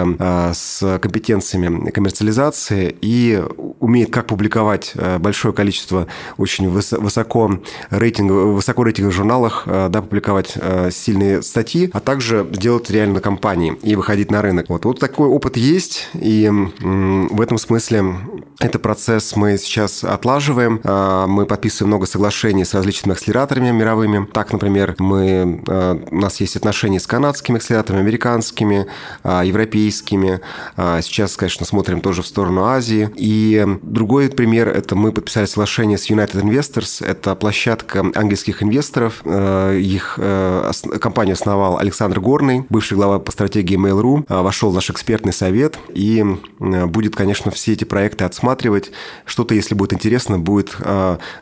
с 0.54 0.98
компетенциями 1.00 1.90
коммерциализации 1.90 2.94
и 3.00 3.42
умеет 3.80 4.10
как 4.10 4.26
публиковать 4.26 4.92
большое 5.18 5.54
количество 5.54 6.06
очень 6.36 6.68
высоко 6.68 7.60
рейтинговых, 7.90 8.56
высоко 8.56 8.84
рейтинговых 8.84 9.14
журналов, 9.14 9.37
журналах 9.38 9.64
э, 9.66 9.88
да, 9.90 10.02
публиковать 10.02 10.54
э, 10.56 10.90
сильные 10.90 11.42
статьи, 11.42 11.90
а 11.92 12.00
также 12.00 12.46
делать 12.50 12.90
реально 12.90 13.20
компании 13.20 13.76
и 13.82 13.96
выходить 13.96 14.30
на 14.30 14.42
рынок. 14.42 14.66
Вот, 14.68 14.84
вот 14.84 14.98
такой 14.98 15.28
опыт 15.28 15.56
есть, 15.56 16.08
и 16.14 16.50
в 16.80 17.40
этом 17.40 17.58
смысле 17.58 18.16
этот 18.60 18.82
процесс 18.82 19.36
мы 19.36 19.56
сейчас 19.58 20.04
отлаживаем. 20.04 20.80
Э, 20.82 21.26
мы 21.28 21.46
подписываем 21.46 21.88
много 21.88 22.06
соглашений 22.06 22.64
с 22.64 22.74
различными 22.74 23.14
акселераторами 23.14 23.70
мировыми. 23.70 24.26
Так, 24.32 24.52
например, 24.52 24.94
мы, 24.98 25.62
у 26.10 26.16
нас 26.16 26.40
есть 26.40 26.56
отношения 26.56 26.98
с 26.98 27.06
канадскими 27.06 27.58
акселераторами, 27.58 28.02
американскими, 28.02 28.86
европейскими. 29.24 30.40
Сейчас, 30.76 31.36
конечно, 31.36 31.66
смотрим 31.66 32.00
тоже 32.00 32.22
в 32.22 32.26
сторону 32.26 32.64
Азии. 32.64 33.10
И 33.14 33.64
другой 33.82 34.28
пример– 34.28 34.68
это 34.78 34.96
мы 34.96 35.12
подписали 35.12 35.46
соглашение 35.46 35.98
с 35.98 36.10
United 36.10 36.42
Investors. 36.42 37.04
Это 37.04 37.34
площадка 37.34 38.00
английских 38.14 38.62
инвесторов, 38.62 39.22
их 39.28 40.14
э, 40.18 40.70
компанию 41.00 41.34
основал 41.34 41.78
Александр 41.78 42.20
Горный, 42.20 42.64
бывший 42.68 42.94
глава 42.94 43.18
по 43.18 43.32
стратегии 43.32 43.78
Mail.ru, 43.78 44.24
э, 44.28 44.42
вошел 44.42 44.70
в 44.70 44.74
наш 44.74 44.90
экспертный 44.90 45.32
совет 45.32 45.78
и 45.88 46.24
будет, 46.58 47.16
конечно, 47.16 47.50
все 47.50 47.72
эти 47.72 47.84
проекты 47.84 48.24
отсматривать. 48.24 48.90
Что-то, 49.24 49.54
если 49.54 49.74
будет 49.74 49.92
интересно, 49.92 50.38
будет 50.38 50.76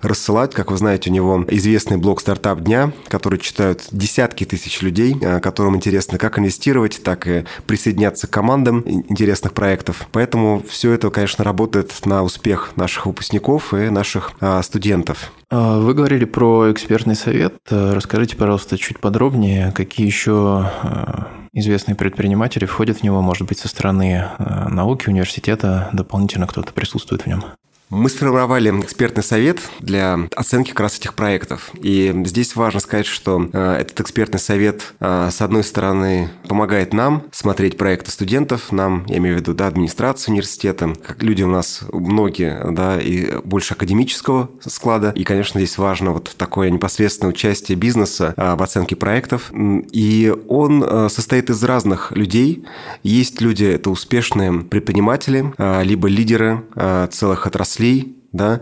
рассылать. 0.03 0.55
Как 0.55 0.71
вы 0.71 0.77
знаете, 0.77 1.11
у 1.11 1.13
него 1.13 1.45
известный 1.49 1.97
блог 1.97 2.21
«Стартап 2.21 2.61
дня», 2.61 2.93
который 3.09 3.39
читают 3.39 3.85
десятки 3.91 4.45
тысяч 4.45 4.83
людей, 4.83 5.17
которым 5.43 5.77
интересно 5.77 6.19
как 6.19 6.39
инвестировать, 6.39 7.01
так 7.03 7.27
и 7.27 7.45
присоединяться 7.67 8.27
к 8.27 8.31
командам 8.31 8.83
интересных 8.87 9.53
проектов. 9.53 10.07
Поэтому 10.13 10.63
все 10.69 10.93
это, 10.93 11.11
конечно, 11.11 11.45
работает 11.45 11.93
на 12.05 12.23
успех 12.23 12.73
наших 12.77 13.07
выпускников 13.07 13.73
и 13.75 13.89
наших 13.91 14.33
студентов. 14.63 15.33
А, 15.49 15.79
вы 15.79 15.95
говорили 15.95 16.25
про 16.25 16.73
экспертный 16.73 17.15
совет. 17.15 17.55
Расскажите, 17.71 18.37
пожалуйста, 18.37 18.77
чуть 18.77 18.99
подробнее, 18.99 19.73
какие 19.73 20.07
еще 20.07 20.71
а, 20.83 21.29
известные 21.53 21.95
предприниматели 21.95 22.65
входят 22.65 22.99
в 22.99 23.03
него, 23.03 23.23
может 23.23 23.47
быть, 23.47 23.59
со 23.59 23.69
стороны 23.69 24.29
а, 24.39 24.69
науки, 24.69 25.09
университета, 25.09 25.89
дополнительно 25.93 26.47
кто-то 26.47 26.73
присутствует 26.73 27.23
в 27.23 27.27
нем? 27.27 27.45
Мы 27.89 28.11
сформировали 28.11 28.69
экспертный 28.81 29.23
совет 29.23 29.61
для 29.79 30.19
оценки 30.35 30.71
как 30.71 30.81
раз 30.81 30.99
этих 30.99 31.15
проектов. 31.15 31.71
И 31.81 32.13
здесь 32.25 32.57
важно 32.57 32.81
сказать, 32.81 33.07
что 33.07 33.49
э, 33.53 33.77
этот 33.81 34.01
экспертный 34.01 34.41
совет, 34.41 34.95
э, 34.99 35.29
с 35.31 35.41
одной 35.41 35.63
стороны, 35.63 36.31
помогает 36.49 36.93
нам 36.93 37.23
смотреть 37.31 37.77
проекты 37.77 38.11
студентов, 38.11 38.73
нам, 38.73 39.05
я 39.07 39.19
имею 39.19 39.37
в 39.37 39.39
виду, 39.39 39.55
да, 39.55 39.69
администрацию 39.69 40.33
университета, 40.33 40.95
как 41.07 41.23
люди 41.23 41.45
у 41.45 41.49
нас 41.49 41.83
многие, 41.93 42.61
да, 42.73 43.01
и 43.01 43.39
больше 43.45 43.75
академического 43.75 44.51
склада. 44.61 45.13
И, 45.15 45.23
конечно, 45.23 45.61
здесь 45.61 45.79
важно 45.79 46.11
вот 46.11 46.35
такое 46.37 46.71
непосредственное 46.71 47.31
участие 47.33 47.79
бизнеса 47.79 48.35
э, 48.37 48.57
в 48.57 48.63
оценке 48.65 48.97
проектов. 48.97 49.53
И 49.55 50.35
он 50.49 51.09
состоит 51.09 51.51
из 51.51 51.63
разных 51.63 52.11
людей. 52.11 52.65
Есть 53.05 53.41
люди, 53.41 53.65
это 53.65 53.91
успешные 53.91 54.53
предприниматели, 54.53 55.53
либо 55.85 56.09
лидеры 56.09 56.65
целых 57.11 57.47
отраслей, 57.47 57.76
отраслей, 57.77 58.17
да, 58.33 58.61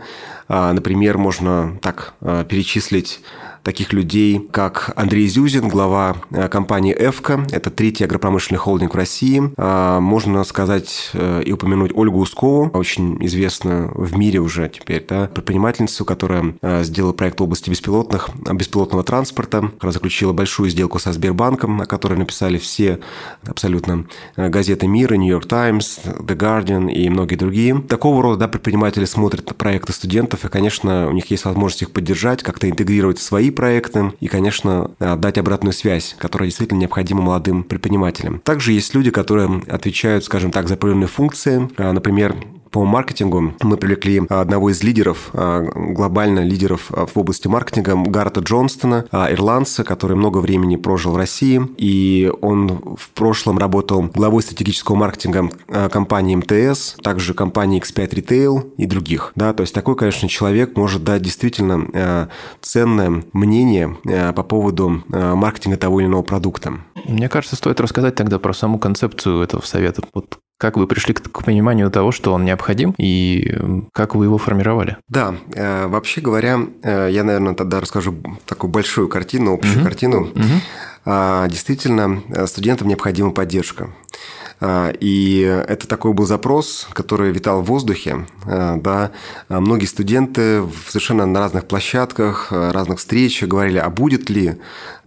а, 0.48 0.72
например, 0.72 1.18
можно 1.18 1.78
так 1.80 2.14
а, 2.20 2.44
перечислить 2.44 3.20
таких 3.64 3.92
людей, 3.92 4.46
как 4.52 4.92
Андрей 4.94 5.26
Зюзин, 5.26 5.68
глава 5.68 6.16
э, 6.30 6.48
компании 6.48 6.94
«Эвка». 6.96 7.44
Это 7.50 7.70
третий 7.70 8.04
агропромышленный 8.04 8.58
холдинг 8.58 8.92
в 8.92 8.96
России. 8.96 9.42
А, 9.56 10.00
можно 10.00 10.44
сказать 10.44 11.10
э, 11.14 11.42
и 11.44 11.50
упомянуть 11.50 11.90
Ольгу 11.94 12.20
Ускову, 12.20 12.70
очень 12.74 13.16
известную 13.24 13.90
в 13.94 14.16
мире 14.16 14.40
уже 14.40 14.68
теперь, 14.68 15.04
да, 15.08 15.26
предпринимательницу, 15.26 16.04
которая 16.04 16.54
э, 16.60 16.84
сделала 16.84 17.14
проект 17.14 17.40
в 17.40 17.42
области 17.42 17.70
беспилотных, 17.70 18.28
беспилотного 18.52 19.02
транспорта, 19.02 19.70
заключила 19.82 20.34
большую 20.34 20.68
сделку 20.68 20.98
со 20.98 21.12
Сбербанком, 21.12 21.80
о 21.80 21.86
которой 21.86 22.18
написали 22.18 22.58
все 22.58 23.00
абсолютно 23.46 24.04
газеты 24.36 24.86
мира, 24.86 25.14
Нью-Йорк 25.14 25.46
Таймс, 25.46 26.00
The 26.04 26.36
Guardian 26.36 26.92
и 26.92 27.08
многие 27.08 27.36
другие. 27.36 27.80
Такого 27.88 28.22
рода 28.22 28.40
да, 28.40 28.48
предприниматели 28.48 29.06
смотрят 29.06 29.48
на 29.48 29.54
проекты 29.54 29.92
студентов, 29.92 30.44
и, 30.44 30.48
конечно, 30.48 31.08
у 31.08 31.12
них 31.12 31.30
есть 31.30 31.46
возможность 31.46 31.82
их 31.82 31.92
поддержать, 31.92 32.42
как-то 32.42 32.68
интегрировать 32.68 33.18
в 33.18 33.22
свои 33.22 33.50
проекты 33.54 34.12
и, 34.20 34.28
конечно, 34.28 34.90
дать 34.98 35.38
обратную 35.38 35.72
связь, 35.72 36.14
которая 36.18 36.48
действительно 36.48 36.80
необходима 36.80 37.22
молодым 37.22 37.62
предпринимателям. 37.62 38.40
Также 38.40 38.72
есть 38.72 38.94
люди, 38.94 39.10
которые 39.10 39.62
отвечают, 39.68 40.24
скажем 40.24 40.50
так, 40.50 40.68
за 40.68 40.74
определенные 40.74 41.08
функции. 41.08 41.70
А, 41.76 41.92
например, 41.92 42.36
по 42.74 42.84
маркетингу 42.84 43.54
мы 43.62 43.76
привлекли 43.76 44.22
а, 44.28 44.40
одного 44.40 44.70
из 44.70 44.82
лидеров, 44.82 45.30
а, 45.32 45.62
глобально 45.62 46.40
лидеров 46.40 46.90
а, 46.90 47.06
в 47.06 47.16
области 47.16 47.46
маркетинга, 47.46 47.94
Гарта 47.94 48.40
Джонстона, 48.40 49.06
ирландца, 49.12 49.84
который 49.84 50.16
много 50.16 50.38
времени 50.38 50.74
прожил 50.74 51.12
в 51.12 51.16
России, 51.16 51.62
и 51.76 52.32
он 52.40 52.96
в 52.98 53.10
прошлом 53.10 53.58
работал 53.58 54.02
главой 54.02 54.42
стратегического 54.42 54.96
маркетинга 54.96 55.50
компании 55.88 56.34
МТС, 56.34 56.96
также 57.00 57.32
компании 57.32 57.80
X5 57.80 58.10
Retail 58.10 58.74
и 58.76 58.86
других. 58.86 59.30
Да, 59.36 59.52
то 59.52 59.60
есть 59.60 59.72
такой, 59.72 59.94
конечно, 59.94 60.28
человек 60.28 60.76
может 60.76 61.04
дать 61.04 61.22
действительно 61.22 62.28
ценное 62.60 63.22
мнение 63.32 63.96
по 64.34 64.42
поводу 64.42 65.04
маркетинга 65.08 65.76
того 65.76 66.00
или 66.00 66.08
иного 66.08 66.22
продукта. 66.22 66.74
Мне 67.06 67.28
кажется, 67.28 67.54
стоит 67.54 67.80
рассказать 67.80 68.16
тогда 68.16 68.40
про 68.40 68.52
саму 68.52 68.80
концепцию 68.80 69.42
этого 69.42 69.62
совета. 69.62 70.02
Вот 70.12 70.38
как 70.58 70.76
вы 70.76 70.86
пришли 70.86 71.14
к, 71.14 71.44
пониманию 71.44 71.90
того, 71.90 72.12
что 72.12 72.32
он 72.32 72.44
необходим, 72.44 72.94
и 72.96 73.54
как 73.92 74.14
вы 74.14 74.26
его 74.26 74.38
формировали? 74.38 74.96
Да, 75.08 75.34
э, 75.52 75.86
вообще 75.86 76.20
говоря, 76.20 76.60
э, 76.82 77.08
я, 77.10 77.24
наверное, 77.24 77.54
тогда 77.54 77.80
расскажу 77.80 78.14
такую 78.46 78.70
большую 78.70 79.08
картину, 79.08 79.54
общую 79.54 79.78
угу. 79.78 79.84
картину. 79.84 80.20
Угу. 80.22 81.48
Действительно, 81.48 82.22
э, 82.30 82.46
студентам 82.46 82.88
необходима 82.88 83.30
поддержка. 83.30 83.90
И 84.62 85.62
это 85.68 85.86
такой 85.86 86.14
был 86.14 86.26
запрос, 86.26 86.86
который 86.92 87.32
витал 87.32 87.60
в 87.60 87.66
воздухе. 87.66 88.24
Да. 88.46 89.10
Многие 89.48 89.84
студенты 89.84 90.62
совершенно 90.88 91.26
на 91.26 91.40
разных 91.40 91.66
площадках, 91.66 92.50
разных 92.50 93.00
встречах 93.00 93.48
говорили, 93.48 93.78
а 93.78 93.90
будет 93.90 94.30
ли 94.30 94.56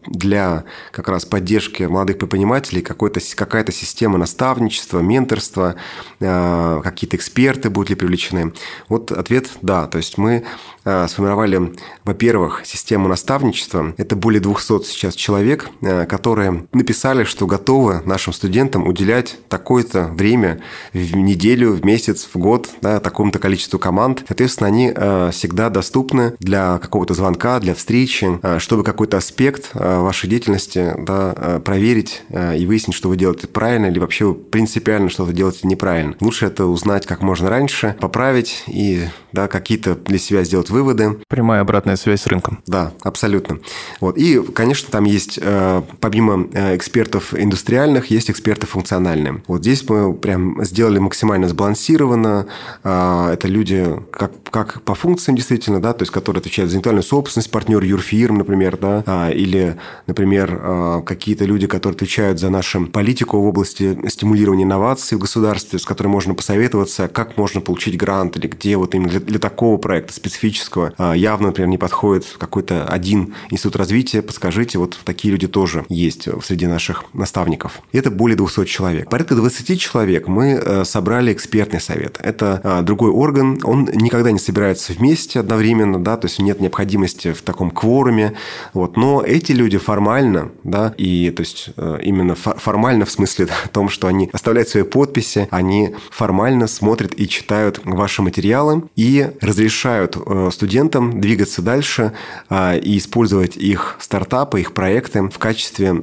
для 0.05 0.63
как 0.91 1.09
раз 1.09 1.25
поддержки 1.25 1.83
молодых 1.83 2.17
предпринимателей 2.17 2.81
какая-то 2.81 3.71
система 3.71 4.17
наставничества, 4.17 4.99
менторства, 4.99 5.75
э, 6.19 6.81
какие-то 6.83 7.17
эксперты 7.17 7.69
будут 7.69 7.89
ли 7.89 7.95
привлечены? 7.95 8.53
Вот 8.89 9.11
ответ– 9.11 9.49
да. 9.61 9.87
То 9.87 9.97
есть 9.97 10.17
мы 10.17 10.43
э, 10.85 11.07
сформировали, 11.07 11.73
во-первых, 12.03 12.61
систему 12.65 13.07
наставничества. 13.07 13.93
Это 13.97 14.15
более 14.15 14.39
200 14.39 14.83
сейчас 14.83 15.15
человек, 15.15 15.69
э, 15.81 16.05
которые 16.05 16.67
написали, 16.73 17.23
что 17.23 17.47
готовы 17.47 18.01
нашим 18.05 18.33
студентам 18.33 18.87
уделять 18.87 19.37
такое-то 19.49 20.05
время 20.05 20.61
в 20.93 21.15
неделю, 21.15 21.73
в 21.73 21.85
месяц, 21.85 22.27
в 22.33 22.37
год, 22.37 22.69
да, 22.81 22.99
такому-то 22.99 23.39
количеству 23.39 23.79
команд. 23.79 24.23
Соответственно, 24.27 24.67
они 24.67 24.91
всегда 25.31 25.69
доступны 25.69 26.33
для 26.39 26.79
какого-то 26.79 27.13
звонка, 27.13 27.59
для 27.59 27.73
встречи, 27.73 28.39
чтобы 28.59 28.83
какой-то 28.83 29.17
аспект 29.17 29.71
вашей 30.01 30.29
деятельности 30.29 30.93
да, 30.99 31.33
э, 31.35 31.59
проверить 31.63 32.23
э, 32.29 32.57
и 32.57 32.65
выяснить, 32.65 32.95
что 32.95 33.09
вы 33.09 33.17
делаете 33.17 33.47
правильно 33.47 33.87
или 33.87 33.99
вообще 33.99 34.25
вы 34.25 34.33
принципиально 34.35 35.09
что-то 35.09 35.33
делаете 35.33 35.61
неправильно. 35.63 36.15
Лучше 36.19 36.45
это 36.45 36.65
узнать 36.65 37.05
как 37.05 37.21
можно 37.21 37.49
раньше, 37.49 37.95
поправить 37.99 38.63
и 38.67 39.07
да, 39.31 39.47
какие-то 39.47 39.95
для 39.95 40.17
себя 40.17 40.43
сделать 40.43 40.69
выводы. 40.69 41.19
Прямая 41.27 41.61
обратная 41.61 41.95
связь 41.95 42.21
с 42.21 42.27
рынком. 42.27 42.59
Да, 42.65 42.93
абсолютно. 43.03 43.59
Вот. 43.99 44.17
И, 44.17 44.41
конечно, 44.41 44.89
там 44.91 45.05
есть, 45.05 45.39
э, 45.41 45.81
помимо 45.99 46.47
экспертов 46.75 47.33
индустриальных, 47.33 48.07
есть 48.07 48.29
эксперты 48.31 48.67
функциональные. 48.67 49.43
Вот 49.47 49.61
здесь 49.61 49.87
мы 49.89 50.13
прям 50.13 50.63
сделали 50.63 50.99
максимально 50.99 51.47
сбалансированно. 51.47 52.47
Это 52.83 53.39
люди 53.43 53.87
как, 54.11 54.31
как 54.49 54.81
по 54.81 54.95
функциям 54.95 55.35
действительно, 55.35 55.81
да, 55.81 55.93
то 55.93 56.03
есть 56.03 56.11
которые 56.11 56.39
отвечают 56.39 56.71
за 56.71 56.77
интеллектуальную 56.77 57.03
собственность, 57.03 57.51
партнер 57.51 57.83
юрфирм, 57.83 58.37
например, 58.37 58.77
да, 58.77 59.31
или 59.31 59.76
например, 60.07 60.59
э, 60.61 61.01
какие-то 61.05 61.45
люди, 61.45 61.67
которые 61.67 61.95
отвечают 61.95 62.39
за 62.39 62.49
нашу 62.49 62.87
политику 62.87 63.39
в 63.39 63.45
области 63.45 63.97
стимулирования 64.09 64.63
инноваций 64.63 65.17
в 65.17 65.21
государстве, 65.21 65.79
с 65.79 65.85
которыми 65.85 66.13
можно 66.13 66.33
посоветоваться, 66.33 67.07
как 67.07 67.37
можно 67.37 67.61
получить 67.61 67.97
грант 67.97 68.37
или 68.37 68.47
где 68.47 68.77
вот 68.77 68.95
именно 68.95 69.09
для, 69.09 69.19
для 69.19 69.39
такого 69.39 69.77
проекта 69.77 70.13
специфического 70.13 70.93
э, 70.97 71.13
явно, 71.15 71.47
например, 71.47 71.69
не 71.69 71.77
подходит 71.77 72.25
какой-то 72.37 72.85
один 72.85 73.33
институт 73.49 73.75
развития, 73.75 74.21
подскажите, 74.21 74.77
вот 74.77 74.97
такие 75.03 75.31
люди 75.31 75.47
тоже 75.47 75.85
есть 75.89 76.27
среди 76.43 76.67
наших 76.67 77.05
наставников. 77.13 77.81
Это 77.91 78.11
более 78.11 78.37
200 78.37 78.65
человек. 78.65 79.09
Порядка 79.09 79.35
20 79.35 79.79
человек 79.79 80.27
мы 80.27 80.51
э, 80.51 80.85
собрали 80.85 81.33
экспертный 81.33 81.81
совет. 81.81 82.17
Это 82.21 82.81
другой 82.83 83.11
орган, 83.11 83.59
он 83.63 83.89
никогда 83.93 84.31
не 84.31 84.39
собирается 84.39 84.93
вместе 84.93 85.39
одновременно, 85.39 86.01
да, 86.01 86.17
то 86.17 86.27
есть 86.27 86.39
нет 86.39 86.59
необходимости 86.59 87.33
в 87.33 87.41
таком 87.41 87.71
кворуме, 87.71 88.33
вот, 88.73 88.97
но 88.97 89.21
эти 89.21 89.51
люди 89.51 89.66
люди 89.67 89.77
формально, 89.77 90.51
да, 90.63 90.93
и 90.97 91.29
то 91.29 91.41
есть 91.41 91.71
э, 91.75 91.99
именно 92.01 92.35
формально 92.35 93.03
в 93.03 93.11
смысле 93.11 93.47
о 93.65 93.67
том, 93.67 93.89
что 93.89 94.07
они 94.07 94.29
оставляют 94.31 94.69
свои 94.69 94.83
подписи, 94.83 95.49
они 95.51 95.95
формально 96.09 96.67
смотрят 96.67 97.13
и 97.19 97.27
читают 97.27 97.81
ваши 97.83 98.21
материалы 98.21 98.83
и 98.95 99.29
разрешают 99.41 100.17
э, 100.17 100.49
студентам 100.53 101.19
двигаться 101.19 101.61
дальше 101.61 102.13
э, 102.49 102.79
и 102.79 102.97
использовать 102.97 103.57
их 103.57 103.97
стартапы, 103.99 104.61
их 104.61 104.73
проекты 104.73 105.23
в 105.23 105.37
качестве 105.37 105.95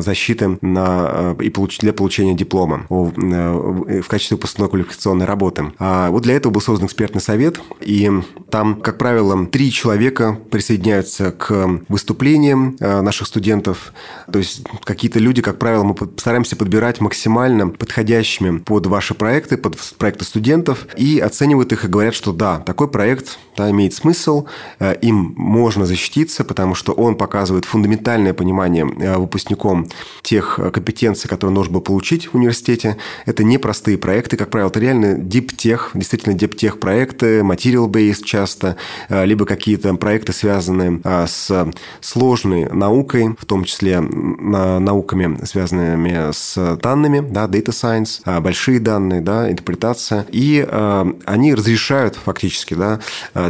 защиты 0.00 0.58
на, 0.60 1.36
и 1.40 1.50
для 1.80 1.92
получения 1.92 2.34
диплома 2.34 2.86
в 2.88 4.08
качестве 4.08 4.36
выпускной 4.36 4.68
квалификационной 4.68 5.26
работы. 5.26 5.72
А 5.78 6.10
вот 6.10 6.22
для 6.22 6.34
этого 6.34 6.52
был 6.52 6.60
создан 6.60 6.86
экспертный 6.86 7.20
совет, 7.20 7.60
и 7.80 8.10
там, 8.50 8.80
как 8.80 8.98
правило, 8.98 9.46
три 9.46 9.70
человека 9.70 10.38
присоединяются 10.50 11.30
к 11.30 11.80
выступлениям 11.88 12.76
наших 13.04 13.28
студентов. 13.28 13.92
То 14.32 14.38
есть 14.38 14.62
какие-то 14.84 15.18
люди, 15.18 15.42
как 15.42 15.58
правило, 15.58 15.84
мы 15.84 15.94
стараемся 16.16 16.56
подбирать 16.56 17.00
максимально 17.00 17.68
подходящими 17.68 18.58
под 18.58 18.86
ваши 18.86 19.14
проекты, 19.14 19.56
под 19.56 19.76
проекты 19.98 20.24
студентов, 20.24 20.86
и 20.96 21.18
оценивают 21.18 21.72
их 21.72 21.84
и 21.84 21.88
говорят, 21.88 22.14
что 22.14 22.32
да, 22.32 22.58
такой 22.58 22.88
проект 22.88 23.38
да, 23.56 23.70
имеет 23.70 23.94
смысл, 23.94 24.46
э, 24.80 24.96
им 25.02 25.34
можно 25.36 25.86
защититься, 25.86 26.44
потому 26.44 26.74
что 26.74 26.92
он 26.92 27.16
показывает 27.16 27.64
фундаментальное 27.64 28.34
понимание 28.34 28.84
э, 28.84 29.16
выпускником 29.16 29.86
тех 30.22 30.58
э, 30.58 30.70
компетенций, 30.70 31.28
которые 31.28 31.54
нужно 31.54 31.74
было 31.74 31.80
получить 31.80 32.26
в 32.26 32.34
университете. 32.34 32.96
Это 33.26 33.44
непростые 33.44 33.98
проекты, 33.98 34.36
как 34.36 34.50
правило, 34.50 34.70
это 34.70 34.80
реально 34.80 35.14
диптех, 35.14 35.90
действительно 35.94 36.34
диптех 36.34 36.80
проекты, 36.80 37.40
material-based 37.40 38.24
часто, 38.24 38.76
либо 39.08 39.44
какие-то 39.46 39.94
проекты, 39.94 40.32
связанные 40.32 41.00
с 41.04 41.72
сложной 42.00 42.64
наукой, 42.70 42.93
наукой, 42.94 43.34
в 43.38 43.44
том 43.44 43.64
числе 43.64 44.00
науками, 44.00 45.44
связанными 45.44 46.32
с 46.32 46.76
данными, 46.82 47.20
да, 47.28 47.46
data 47.46 47.70
science, 47.70 48.20
а, 48.24 48.40
большие 48.40 48.78
данные, 48.78 49.20
да, 49.20 49.50
интерпретация. 49.50 50.26
И 50.30 50.64
э, 50.66 51.12
они 51.24 51.54
разрешают 51.54 52.16
фактически 52.16 52.74
да, 52.74 53.00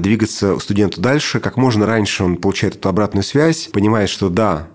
двигаться 0.01 0.59
студенту 0.59 1.01
дальше. 1.01 1.41
Как 1.41 1.57
можно 1.57 1.87
раньше 1.87 2.25
он 2.25 2.37
получает 2.37 2.77
эту 2.77 2.89
обратную 2.89 3.23
связь, 3.23 3.69
понимает, 3.73 4.09
что 4.09 4.29
да, 4.29 4.69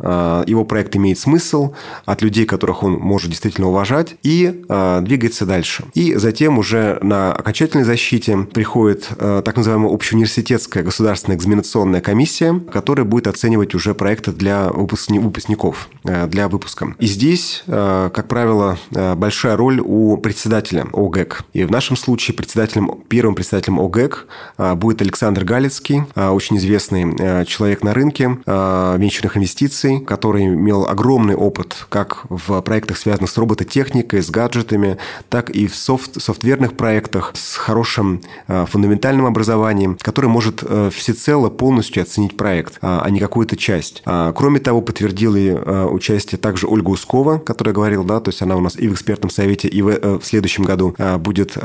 его 0.47 0.65
проект 0.65 0.95
имеет 0.95 1.17
смысл 1.17 1.73
от 2.05 2.21
людей, 2.21 2.45
которых 2.45 2.83
он 2.83 2.93
может 2.93 3.29
действительно 3.29 3.67
уважать, 3.67 4.15
и 4.23 4.63
э, 4.67 4.99
двигается 5.01 5.45
дальше. 5.45 5.85
И 5.93 6.15
затем 6.15 6.57
уже 6.57 6.99
на 7.01 7.33
окончательной 7.33 7.85
защите 7.85 8.37
приходит 8.53 9.09
так 9.17 9.55
называемая 9.57 9.91
общеуниверситетская 9.93 10.83
государственная 10.83 11.37
экзаменационная 11.37 12.01
комиссия, 12.01 12.59
которая 12.71 13.05
будет 13.05 13.27
оценивать 13.27 13.73
уже 13.73 13.93
проекты 13.93 14.31
для 14.31 14.58
выпускников, 14.67 15.89
э, 16.03 16.27
для 16.27 16.47
выпуска. 16.47 16.95
И 16.99 17.05
здесь, 17.07 17.63
э, 17.67 18.09
как 18.13 18.27
правило, 18.27 18.77
большая 18.91 19.55
роль 19.55 19.79
у 19.83 20.17
председателя 20.17 20.87
ОГЭК. 20.93 21.43
И 21.53 21.63
в 21.63 21.71
нашем 21.71 21.95
случае 21.95 22.35
председателем, 22.35 23.03
первым 23.07 23.35
председателем 23.35 23.79
ОГЭК 23.79 24.27
будет 24.75 25.01
Александр 25.01 25.43
Галицкий, 25.43 26.03
очень 26.15 26.57
известный 26.57 27.45
человек 27.45 27.83
на 27.83 27.93
рынке 27.93 28.37
венчурных 28.45 29.37
инвестиций, 29.37 29.99
который 29.99 30.45
имел 30.45 30.85
огромный 30.87 31.35
опыт 31.35 31.85
как 31.89 32.25
в 32.29 32.61
проектах, 32.61 32.97
связанных 32.97 33.29
с 33.29 33.37
робототехникой, 33.37 34.21
с 34.21 34.29
гаджетами, 34.29 34.97
так 35.29 35.49
и 35.49 35.67
в 35.67 35.75
софт, 35.75 36.21
софтверных 36.21 36.75
проектах 36.75 37.31
с 37.35 37.55
хорошим 37.55 38.21
фундаментальным 38.47 39.25
образованием, 39.25 39.97
который 40.01 40.29
может 40.29 40.63
всецело 40.93 41.49
полностью 41.49 42.03
оценить 42.03 42.37
проект, 42.37 42.77
а 42.81 43.09
не 43.09 43.19
какую-то 43.19 43.55
часть. 43.55 44.03
Кроме 44.05 44.48
того, 44.57 44.81
подтвердила 44.81 45.87
участие 45.87 46.39
также 46.39 46.67
Ольга 46.67 46.89
Ускова, 46.89 47.37
которая 47.37 47.75
говорила, 47.75 48.03
да, 48.03 48.19
то 48.19 48.29
есть 48.29 48.41
она 48.41 48.55
у 48.55 48.61
нас 48.61 48.75
и 48.77 48.87
в 48.87 48.93
экспертном 48.93 49.29
совете, 49.29 49.67
и 49.67 49.81
в, 49.83 49.89
э, 49.89 50.17
в 50.17 50.25
следующем 50.25 50.63
году 50.63 50.95
будет 51.19 51.57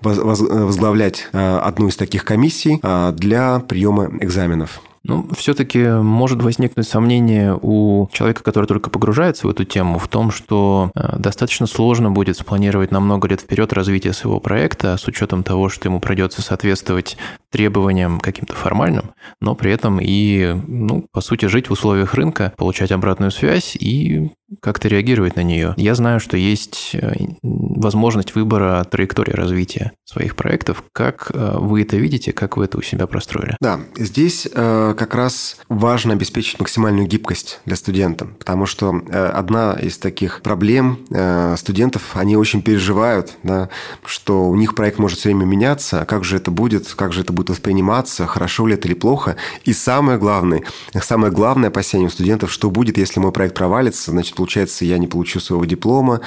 возглавлять 0.00 1.28
одну 1.32 1.88
из 1.88 1.96
таких 1.96 2.24
комиссий 2.24 2.80
для 3.12 3.58
приема 3.60 4.10
экзаменов. 4.20 4.80
Ну, 5.04 5.28
все-таки 5.36 5.84
может 5.84 6.42
возникнуть 6.42 6.86
сомнение 6.86 7.58
у 7.60 8.08
человека, 8.12 8.42
который 8.42 8.66
только 8.66 8.90
погружается 8.90 9.46
в 9.46 9.50
эту 9.50 9.64
тему, 9.64 9.98
в 9.98 10.08
том, 10.08 10.30
что 10.30 10.90
э, 10.94 11.16
достаточно 11.18 11.66
сложно 11.66 12.10
будет 12.10 12.36
спланировать 12.36 12.92
на 12.92 13.00
много 13.00 13.28
лет 13.28 13.40
вперед 13.40 13.72
развитие 13.72 14.12
своего 14.12 14.38
проекта 14.38 14.96
с 14.96 15.06
учетом 15.08 15.42
того, 15.42 15.68
что 15.68 15.88
ему 15.88 16.00
придется 16.00 16.40
соответствовать 16.42 17.16
требованиям 17.50 18.20
каким-то 18.20 18.54
формальным, 18.54 19.12
но 19.40 19.54
при 19.54 19.72
этом 19.72 19.98
и, 20.00 20.54
ну, 20.66 21.06
по 21.12 21.20
сути, 21.20 21.46
жить 21.46 21.68
в 21.68 21.72
условиях 21.72 22.14
рынка, 22.14 22.52
получать 22.56 22.92
обратную 22.92 23.30
связь 23.30 23.76
и 23.76 24.30
как-то 24.60 24.88
реагировать 24.88 25.36
на 25.36 25.42
нее. 25.42 25.74
Я 25.76 25.94
знаю, 25.94 26.20
что 26.20 26.36
есть 26.36 26.90
э, 26.94 27.14
возможность 27.42 28.34
выбора 28.34 28.84
траектории 28.84 29.32
развития 29.32 29.92
своих 30.04 30.36
проектов. 30.36 30.84
Как 30.92 31.30
э, 31.32 31.56
вы 31.58 31.82
это 31.82 31.96
видите, 31.96 32.32
как 32.32 32.56
вы 32.56 32.66
это 32.66 32.78
у 32.78 32.82
себя 32.82 33.06
простроили? 33.06 33.56
Да, 33.60 33.80
здесь 33.96 34.46
как 34.94 35.14
раз 35.14 35.56
важно 35.68 36.12
обеспечить 36.12 36.58
максимальную 36.60 37.06
гибкость 37.06 37.60
для 37.64 37.76
студента, 37.76 38.26
потому 38.26 38.66
что 38.66 39.02
одна 39.12 39.74
из 39.74 39.98
таких 39.98 40.42
проблем 40.42 40.98
студентов, 41.56 42.02
они 42.14 42.36
очень 42.36 42.62
переживают, 42.62 43.32
да, 43.42 43.68
что 44.04 44.48
у 44.48 44.56
них 44.56 44.74
проект 44.74 44.98
может 44.98 45.18
все 45.18 45.28
время 45.30 45.44
меняться, 45.44 46.02
а 46.02 46.04
как 46.04 46.24
же 46.24 46.36
это 46.36 46.50
будет, 46.50 46.92
как 46.94 47.12
же 47.12 47.22
это 47.22 47.32
будет 47.32 47.50
восприниматься, 47.50 48.26
хорошо 48.26 48.66
ли 48.66 48.74
это 48.74 48.88
или 48.88 48.94
плохо. 48.94 49.36
И 49.64 49.72
самое 49.72 50.18
главное, 50.18 50.62
самое 51.00 51.32
главное 51.32 51.68
опасение 51.68 52.08
у 52.08 52.10
студентов, 52.10 52.52
что 52.52 52.70
будет, 52.70 52.98
если 52.98 53.20
мой 53.20 53.32
проект 53.32 53.54
провалится, 53.54 54.10
значит, 54.10 54.34
получается, 54.34 54.84
я 54.84 54.98
не 54.98 55.06
получу 55.06 55.40
своего 55.40 55.64
диплома, 55.64 56.20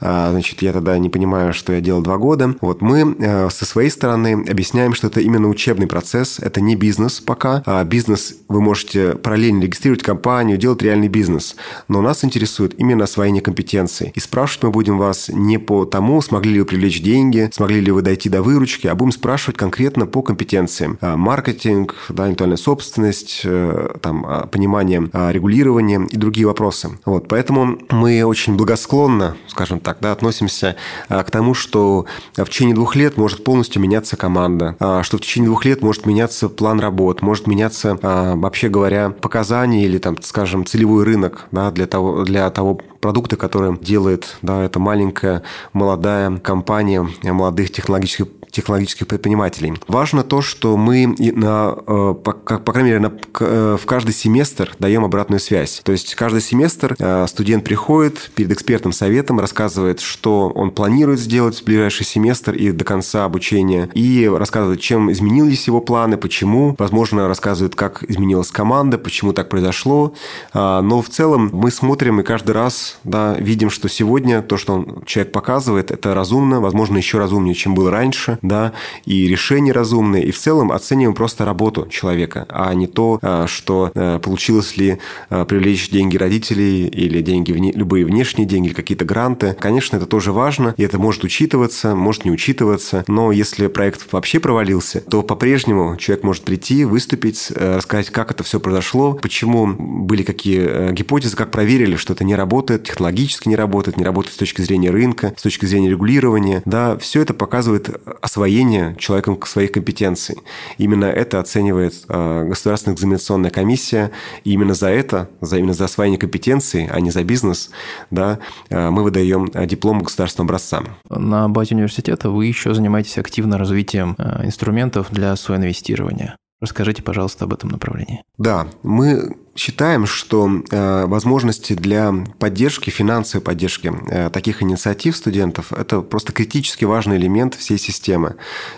а, 0.00 0.30
значит, 0.30 0.62
я 0.62 0.72
тогда 0.72 0.98
не 0.98 1.08
понимаю, 1.08 1.52
что 1.52 1.72
я 1.72 1.80
делал 1.80 2.02
два 2.02 2.18
года. 2.18 2.54
Вот 2.60 2.82
мы 2.82 3.16
э, 3.18 3.50
со 3.50 3.64
своей 3.64 3.90
стороны 3.90 4.44
объясняем, 4.48 4.94
что 4.94 5.06
это 5.06 5.20
именно 5.20 5.48
учебный 5.48 5.86
процесс, 5.86 6.38
это 6.38 6.60
не 6.60 6.76
бизнес 6.76 7.20
пока. 7.20 7.62
А 7.66 7.84
бизнес 7.84 8.11
вы 8.48 8.60
можете 8.60 9.14
параллельно 9.14 9.62
регистрировать 9.62 10.02
компанию, 10.02 10.58
делать 10.58 10.82
реальный 10.82 11.08
бизнес. 11.08 11.56
Но 11.88 12.02
нас 12.02 12.24
интересует 12.24 12.78
именно 12.78 13.04
освоение 13.04 13.42
компетенций. 13.42 14.12
И 14.14 14.20
спрашивать 14.20 14.64
мы 14.64 14.70
будем 14.70 14.98
вас 14.98 15.28
не 15.28 15.58
по 15.58 15.84
тому, 15.84 16.20
смогли 16.22 16.54
ли 16.54 16.60
вы 16.60 16.66
привлечь 16.66 17.00
деньги, 17.00 17.50
смогли 17.52 17.80
ли 17.80 17.90
вы 17.90 18.02
дойти 18.02 18.28
до 18.28 18.42
выручки, 18.42 18.86
а 18.86 18.94
будем 18.94 19.12
спрашивать 19.12 19.56
конкретно 19.56 20.06
по 20.06 20.22
компетенциям. 20.22 20.98
А, 21.00 21.16
маркетинг, 21.16 21.94
да, 22.08 22.24
интеллектуальная 22.26 22.56
собственность, 22.56 23.42
э, 23.44 23.96
там, 24.00 24.48
понимание 24.50 25.08
регулирования 25.12 26.06
и 26.10 26.16
другие 26.16 26.46
вопросы. 26.46 26.90
Вот, 27.04 27.28
поэтому 27.28 27.78
мы 27.90 28.24
очень 28.24 28.56
благосклонно, 28.56 29.36
скажем 29.48 29.80
так, 29.80 29.98
да, 30.00 30.12
относимся 30.12 30.76
а, 31.08 31.22
к 31.22 31.30
тому, 31.30 31.54
что 31.54 32.06
в 32.36 32.44
течение 32.46 32.74
двух 32.74 32.96
лет 32.96 33.16
может 33.16 33.44
полностью 33.44 33.80
меняться 33.80 34.16
команда, 34.16 34.76
а, 34.80 35.02
что 35.02 35.18
в 35.18 35.20
течение 35.20 35.46
двух 35.46 35.64
лет 35.64 35.82
может 35.82 36.06
меняться 36.06 36.48
план 36.48 36.80
работ, 36.80 37.22
может 37.22 37.46
меняться, 37.46 37.98
а, 38.02 38.34
вообще 38.36 38.68
говоря, 38.68 39.10
показания 39.10 39.84
или, 39.84 39.98
там, 39.98 40.20
скажем, 40.22 40.66
целевой 40.66 41.04
рынок 41.04 41.46
да, 41.52 41.70
для, 41.70 41.86
того, 41.86 42.24
для 42.24 42.50
того 42.50 42.74
продукта, 42.74 43.36
который 43.36 43.78
делает 43.78 44.36
да, 44.42 44.64
эта 44.64 44.78
маленькая 44.80 45.42
молодая 45.72 46.36
компания 46.38 47.08
молодых 47.22 47.70
технологических 47.70 48.26
технологических 48.52 49.06
предпринимателей. 49.06 49.74
Важно 49.88 50.22
то, 50.22 50.42
что 50.42 50.76
мы, 50.76 51.06
на, 51.06 51.74
э, 51.74 52.14
по, 52.22 52.32
по 52.32 52.72
крайней 52.72 52.90
мере, 52.90 53.00
на, 53.00 53.12
э, 53.40 53.76
в 53.80 53.86
каждый 53.86 54.12
семестр 54.12 54.76
даем 54.78 55.04
обратную 55.04 55.40
связь. 55.40 55.80
То 55.82 55.92
есть 55.92 56.14
каждый 56.14 56.42
семестр 56.42 56.94
э, 56.98 57.26
студент 57.26 57.64
приходит 57.64 58.30
перед 58.34 58.52
экспертным 58.52 58.92
советом, 58.92 59.40
рассказывает, 59.40 60.00
что 60.00 60.50
он 60.50 60.70
планирует 60.70 61.18
сделать 61.18 61.60
в 61.60 61.64
ближайший 61.64 62.04
семестр 62.04 62.52
и 62.52 62.72
до 62.72 62.84
конца 62.84 63.24
обучения, 63.24 63.88
и 63.94 64.30
рассказывает, 64.32 64.80
чем 64.80 65.10
изменились 65.10 65.66
его 65.66 65.80
планы, 65.80 66.18
почему. 66.18 66.76
Возможно, 66.78 67.28
рассказывает, 67.28 67.74
как 67.74 68.04
изменилась 68.04 68.50
команда, 68.50 68.98
почему 68.98 69.32
так 69.32 69.48
произошло. 69.48 70.12
А, 70.52 70.82
но 70.82 71.00
в 71.00 71.08
целом 71.08 71.48
мы 71.52 71.70
смотрим 71.70 72.20
и 72.20 72.22
каждый 72.22 72.50
раз 72.50 72.98
да, 73.04 73.34
видим, 73.38 73.70
что 73.70 73.88
сегодня 73.88 74.42
то, 74.42 74.58
что 74.58 74.74
он, 74.74 75.04
человек 75.06 75.32
показывает, 75.32 75.90
это 75.90 76.14
разумно, 76.14 76.60
возможно, 76.60 76.98
еще 76.98 77.18
разумнее, 77.18 77.54
чем 77.54 77.74
было 77.74 77.90
раньше 77.90 78.38
да, 78.42 78.72
и 79.04 79.28
решения 79.28 79.72
разумные, 79.72 80.24
и 80.24 80.30
в 80.30 80.38
целом 80.38 80.72
оцениваем 80.72 81.14
просто 81.14 81.44
работу 81.44 81.86
человека, 81.88 82.46
а 82.48 82.74
не 82.74 82.86
то, 82.86 83.18
а, 83.22 83.46
что 83.46 83.90
а, 83.94 84.18
получилось 84.18 84.76
ли 84.76 84.98
а, 85.30 85.44
привлечь 85.44 85.88
деньги 85.90 86.16
родителей 86.16 86.86
или 86.88 87.20
деньги, 87.22 87.52
любые 87.52 88.04
внешние 88.04 88.46
деньги, 88.46 88.70
какие-то 88.70 89.04
гранты. 89.04 89.56
Конечно, 89.58 89.96
это 89.96 90.06
тоже 90.06 90.32
важно, 90.32 90.74
и 90.76 90.82
это 90.82 90.98
может 90.98 91.24
учитываться, 91.24 91.94
может 91.94 92.24
не 92.24 92.30
учитываться, 92.30 93.04
но 93.06 93.32
если 93.32 93.68
проект 93.68 94.12
вообще 94.12 94.40
провалился, 94.40 95.00
то 95.00 95.22
по-прежнему 95.22 95.96
человек 95.96 96.24
может 96.24 96.44
прийти, 96.44 96.84
выступить, 96.84 97.50
рассказать, 97.54 98.10
как 98.10 98.30
это 98.30 98.42
все 98.42 98.60
произошло, 98.60 99.14
почему 99.14 99.66
были 99.66 100.22
какие 100.22 100.92
гипотезы, 100.92 101.36
как 101.36 101.50
проверили, 101.50 101.96
что 101.96 102.12
это 102.12 102.24
не 102.24 102.34
работает, 102.34 102.84
технологически 102.84 103.48
не 103.48 103.56
работает, 103.56 103.96
не 103.96 104.04
работает 104.04 104.34
с 104.34 104.38
точки 104.38 104.62
зрения 104.62 104.90
рынка, 104.90 105.34
с 105.36 105.42
точки 105.42 105.66
зрения 105.66 105.90
регулирования. 105.90 106.62
Да, 106.64 106.96
все 106.98 107.22
это 107.22 107.34
показывает 107.34 107.90
освоение 108.32 108.96
человеком 108.98 109.38
своих 109.42 109.72
компетенций. 109.72 110.38
Именно 110.78 111.04
это 111.04 111.38
оценивает 111.38 111.92
э, 112.08 112.44
Государственная 112.48 112.96
экзаменационная 112.96 113.50
комиссия. 113.50 114.10
И 114.44 114.52
именно 114.52 114.72
за 114.72 114.88
это, 114.88 115.28
за, 115.42 115.58
именно 115.58 115.74
за 115.74 115.84
освоение 115.84 116.18
компетенций, 116.18 116.88
а 116.90 116.98
не 117.00 117.10
за 117.10 117.24
бизнес, 117.24 117.70
да, 118.10 118.38
э, 118.70 118.88
мы 118.88 119.02
выдаем 119.02 119.50
э, 119.52 119.66
диплом 119.66 120.00
государственного 120.00 120.46
образца. 120.48 120.82
На 121.10 121.50
базе 121.50 121.74
университета 121.74 122.30
вы 122.30 122.46
еще 122.46 122.72
занимаетесь 122.72 123.18
активно 123.18 123.58
развитием 123.58 124.16
инструментов 124.42 125.08
для 125.10 125.36
соинвестирования. 125.36 126.36
Расскажите, 126.62 127.02
пожалуйста, 127.02 127.44
об 127.44 127.52
этом 127.52 127.68
направлении. 127.68 128.22
Да, 128.38 128.68
мы 128.82 129.36
считаем, 129.54 130.06
что 130.06 130.50
э, 130.70 131.06
возможности 131.06 131.74
для 131.74 132.14
поддержки, 132.38 132.90
финансовой 132.90 133.44
поддержки 133.44 133.92
э, 134.08 134.30
таких 134.30 134.62
инициатив 134.62 135.16
студентов– 135.16 135.72
это 135.74 136.00
просто 136.00 136.32
критически 136.32 136.84
важный 136.84 137.18
элемент 137.18 137.54
всей 137.54 137.78
системы. 137.78 138.36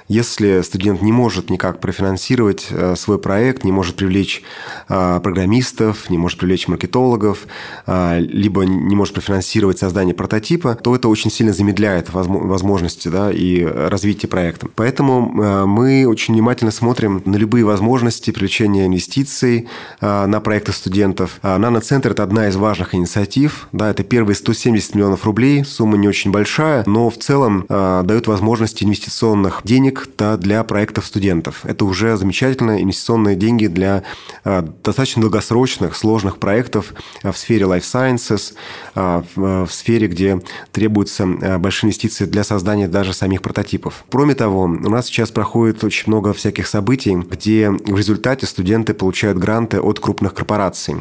Если 0.09 0.63
студент 0.63 1.01
не 1.03 1.13
может 1.13 1.49
никак 1.49 1.81
профинансировать 1.81 2.67
э, 2.71 2.97
свой 2.97 3.19
проект, 3.19 3.65
не 3.65 3.73
может 3.73 3.97
привлечь 3.97 4.43
программистов, 4.89 6.11
не 6.11 6.19
может 6.19 6.39
привлечь 6.39 6.69
маркетологов, 6.69 7.47
либо 7.87 8.63
не 8.63 8.95
может 8.97 9.15
профинансировать 9.15 9.79
создание 9.79 10.15
прототипа, 10.15 10.75
то 10.75 10.95
это 10.95 11.09
очень 11.09 11.31
сильно 11.31 11.53
замедляет 11.53 12.13
возможности 12.13 13.09
да, 13.09 13.31
и 13.33 13.65
развитие 13.65 14.29
проекта. 14.29 14.69
Поэтому 14.75 15.67
мы 15.67 16.07
очень 16.07 16.35
внимательно 16.35 16.71
смотрим 16.71 17.23
на 17.25 17.37
любые 17.37 17.65
возможности 17.65 18.31
привлечения 18.31 18.87
инвестиций 18.87 19.69
на 20.01 20.41
проект 20.41 20.64
проекты 20.65 20.73
студентов. 20.73 21.39
А 21.43 21.59
Наноцентр– 21.59 22.11
это 22.13 22.23
одна 22.23 22.49
из 22.49 22.57
важных 22.57 22.95
инициатив. 22.95 23.69
Да, 23.73 23.91
это 23.91 24.03
первые 24.03 24.35
170 24.35 24.95
миллионов 24.95 25.25
рублей, 25.25 25.65
сумма 25.65 25.97
не 25.97 26.09
очень 26.09 26.31
большая, 26.31 26.85
но 26.87 27.11
в 27.11 27.19
целом 27.19 27.67
э, 27.69 28.03
дает 28.05 28.27
возможность 28.27 28.83
инвестиционных 28.83 29.61
денег 29.65 30.09
да, 30.17 30.37
для 30.37 30.63
проектов 30.65 31.07
студентов. 31.07 31.61
Это 31.65 31.85
уже 31.85 32.17
замечательно, 32.17 32.83
инвестиционные 32.83 33.37
деньги 33.37 33.67
для 33.67 34.05
э, 34.45 34.63
достаточно 34.83 35.23
долгосрочных, 35.23 35.97
сложных 35.97 36.39
проектов 36.39 36.95
в 37.23 37.35
сфере 37.35 37.67
life 37.67 37.83
sciences, 37.83 38.55
э, 38.95 39.23
в, 39.35 39.67
в 39.67 39.73
сфере, 39.73 40.07
где 40.07 40.41
требуются 40.73 41.27
большие 41.59 41.89
инвестиции 41.89 42.25
для 42.25 42.45
создания 42.45 42.89
даже 42.89 43.13
самих 43.13 43.43
прототипов. 43.43 44.05
Кроме 44.11 44.35
того, 44.35 44.63
у 44.63 44.69
нас 44.69 45.07
сейчас 45.07 45.31
проходит 45.31 45.85
очень 45.85 46.05
много 46.07 46.33
всяких 46.33 46.67
событий, 46.67 47.15
где 47.15 47.71
в 47.71 47.97
результате 47.97 48.47
студенты 48.47 48.95
получают 48.95 49.39
гранты 49.39 49.81
от 49.81 50.01
крупных 50.01 50.33
корпораций. 50.35 50.54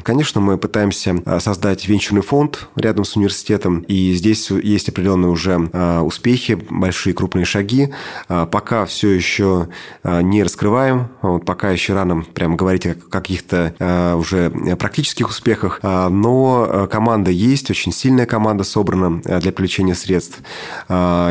Конечно, 0.04 0.42
мы 0.42 0.58
пытаемся 0.58 1.16
а, 1.26 1.40
создать 1.40 1.88
венчурный 1.88 2.22
фонд 2.22 2.68
рядом 2.76 3.06
с 3.06 3.16
университетом, 3.16 3.80
и 3.82 4.14
здесь 4.14 4.50
есть 4.50 4.90
определенные 4.90 5.30
уже 5.30 5.70
а, 5.74 6.02
успехи, 6.02 6.54
большие 6.70 7.14
крупные 7.14 7.46
шаги. 7.46 7.94
А, 8.28 8.46
пока 8.46 8.86
все 8.86 9.10
еще 9.10 9.68
не 10.04 10.44
раскрываем, 10.44 11.10
пока 11.46 11.72
еще 11.72 11.94
рано 11.94 12.24
прямо 12.34 12.56
говорить 12.56 12.86
о 12.86 12.96
каких-то 12.96 14.16
уже 14.18 14.50
практических 14.78 15.30
успехах, 15.30 15.80
но 15.84 16.88
команда 16.92 17.32
есть, 17.32 17.70
очень 17.70 17.92
сильная 17.92 18.26
команда 18.26 18.64
собрана 18.64 19.22
для 19.22 19.52
привлечения 19.52 19.96
средств. 19.96 20.40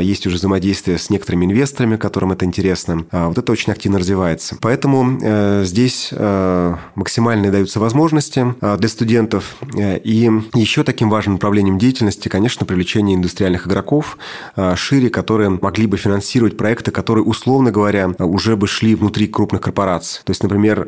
Есть 0.00 0.26
уже 0.26 0.36
взаимодействие 0.36 0.98
с 0.98 1.10
некоторыми 1.10 1.46
инвесторами, 1.46 1.96
которым 1.96 2.32
это 2.32 2.44
интересно. 2.44 3.04
Вот 3.10 3.38
это 3.38 3.52
очень 3.52 3.72
активно 3.72 3.98
развивается. 3.98 4.56
Поэтому 4.60 5.18
э, 5.20 5.64
здесь 5.64 6.08
э, 6.12 6.76
максимальные 6.94 7.50
даются 7.50 7.80
возможности 7.80 8.11
э, 8.60 8.76
для 8.78 8.88
студентов. 8.88 9.56
И 9.74 10.30
еще 10.54 10.84
таким 10.84 11.10
важным 11.10 11.34
направлением 11.34 11.78
деятельности, 11.78 12.28
конечно, 12.28 12.66
привлечение 12.66 13.16
индустриальных 13.16 13.66
игроков 13.66 14.18
шире, 14.74 15.10
которые 15.10 15.50
могли 15.50 15.86
бы 15.86 15.96
финансировать 15.96 16.56
проекты, 16.56 16.90
которые, 16.90 17.24
условно 17.24 17.70
говоря, 17.70 18.10
уже 18.18 18.56
бы 18.56 18.66
шли 18.66 18.94
внутри 18.94 19.28
крупных 19.28 19.60
корпораций. 19.60 20.22
То 20.24 20.30
есть, 20.30 20.42
например, 20.42 20.80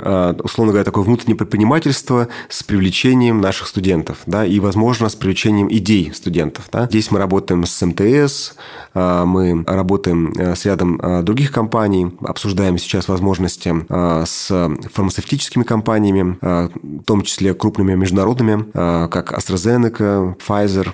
условно 0.43 0.73
говоря, 0.73 0.85
такое 0.85 1.05
внутреннее 1.05 1.37
предпринимательство 1.37 2.29
с 2.49 2.63
привлечением 2.63 3.41
наших 3.41 3.69
студентов, 3.69 4.19
да, 4.27 4.45
и, 4.45 4.61
возможно, 4.61 5.09
с 5.09 5.15
привлечением 5.15 5.69
идей 5.71 6.13
студентов. 6.15 6.69
Да. 6.73 6.87
Здесь 6.87 7.11
мы 7.11 7.19
работаем 7.19 7.65
с 7.65 7.85
МТС, 7.85 8.55
мы 8.95 9.65
работаем 9.67 10.35
с 10.39 10.65
рядом 10.65 11.25
других 11.25 11.53
компаний, 11.53 12.13
обсуждаем 12.21 12.79
сейчас 12.79 13.09
возможности 13.09 13.75
с 14.27 14.49
фармацевтическими 14.93 15.63
компаниями, 15.63 16.37
в 17.14 17.16
том 17.16 17.22
числе 17.22 17.55
крупными 17.55 17.94
международными, 17.94 18.72
как 18.72 19.33
AstraZeneca, 19.33 20.37
Pfizer, 20.37 20.88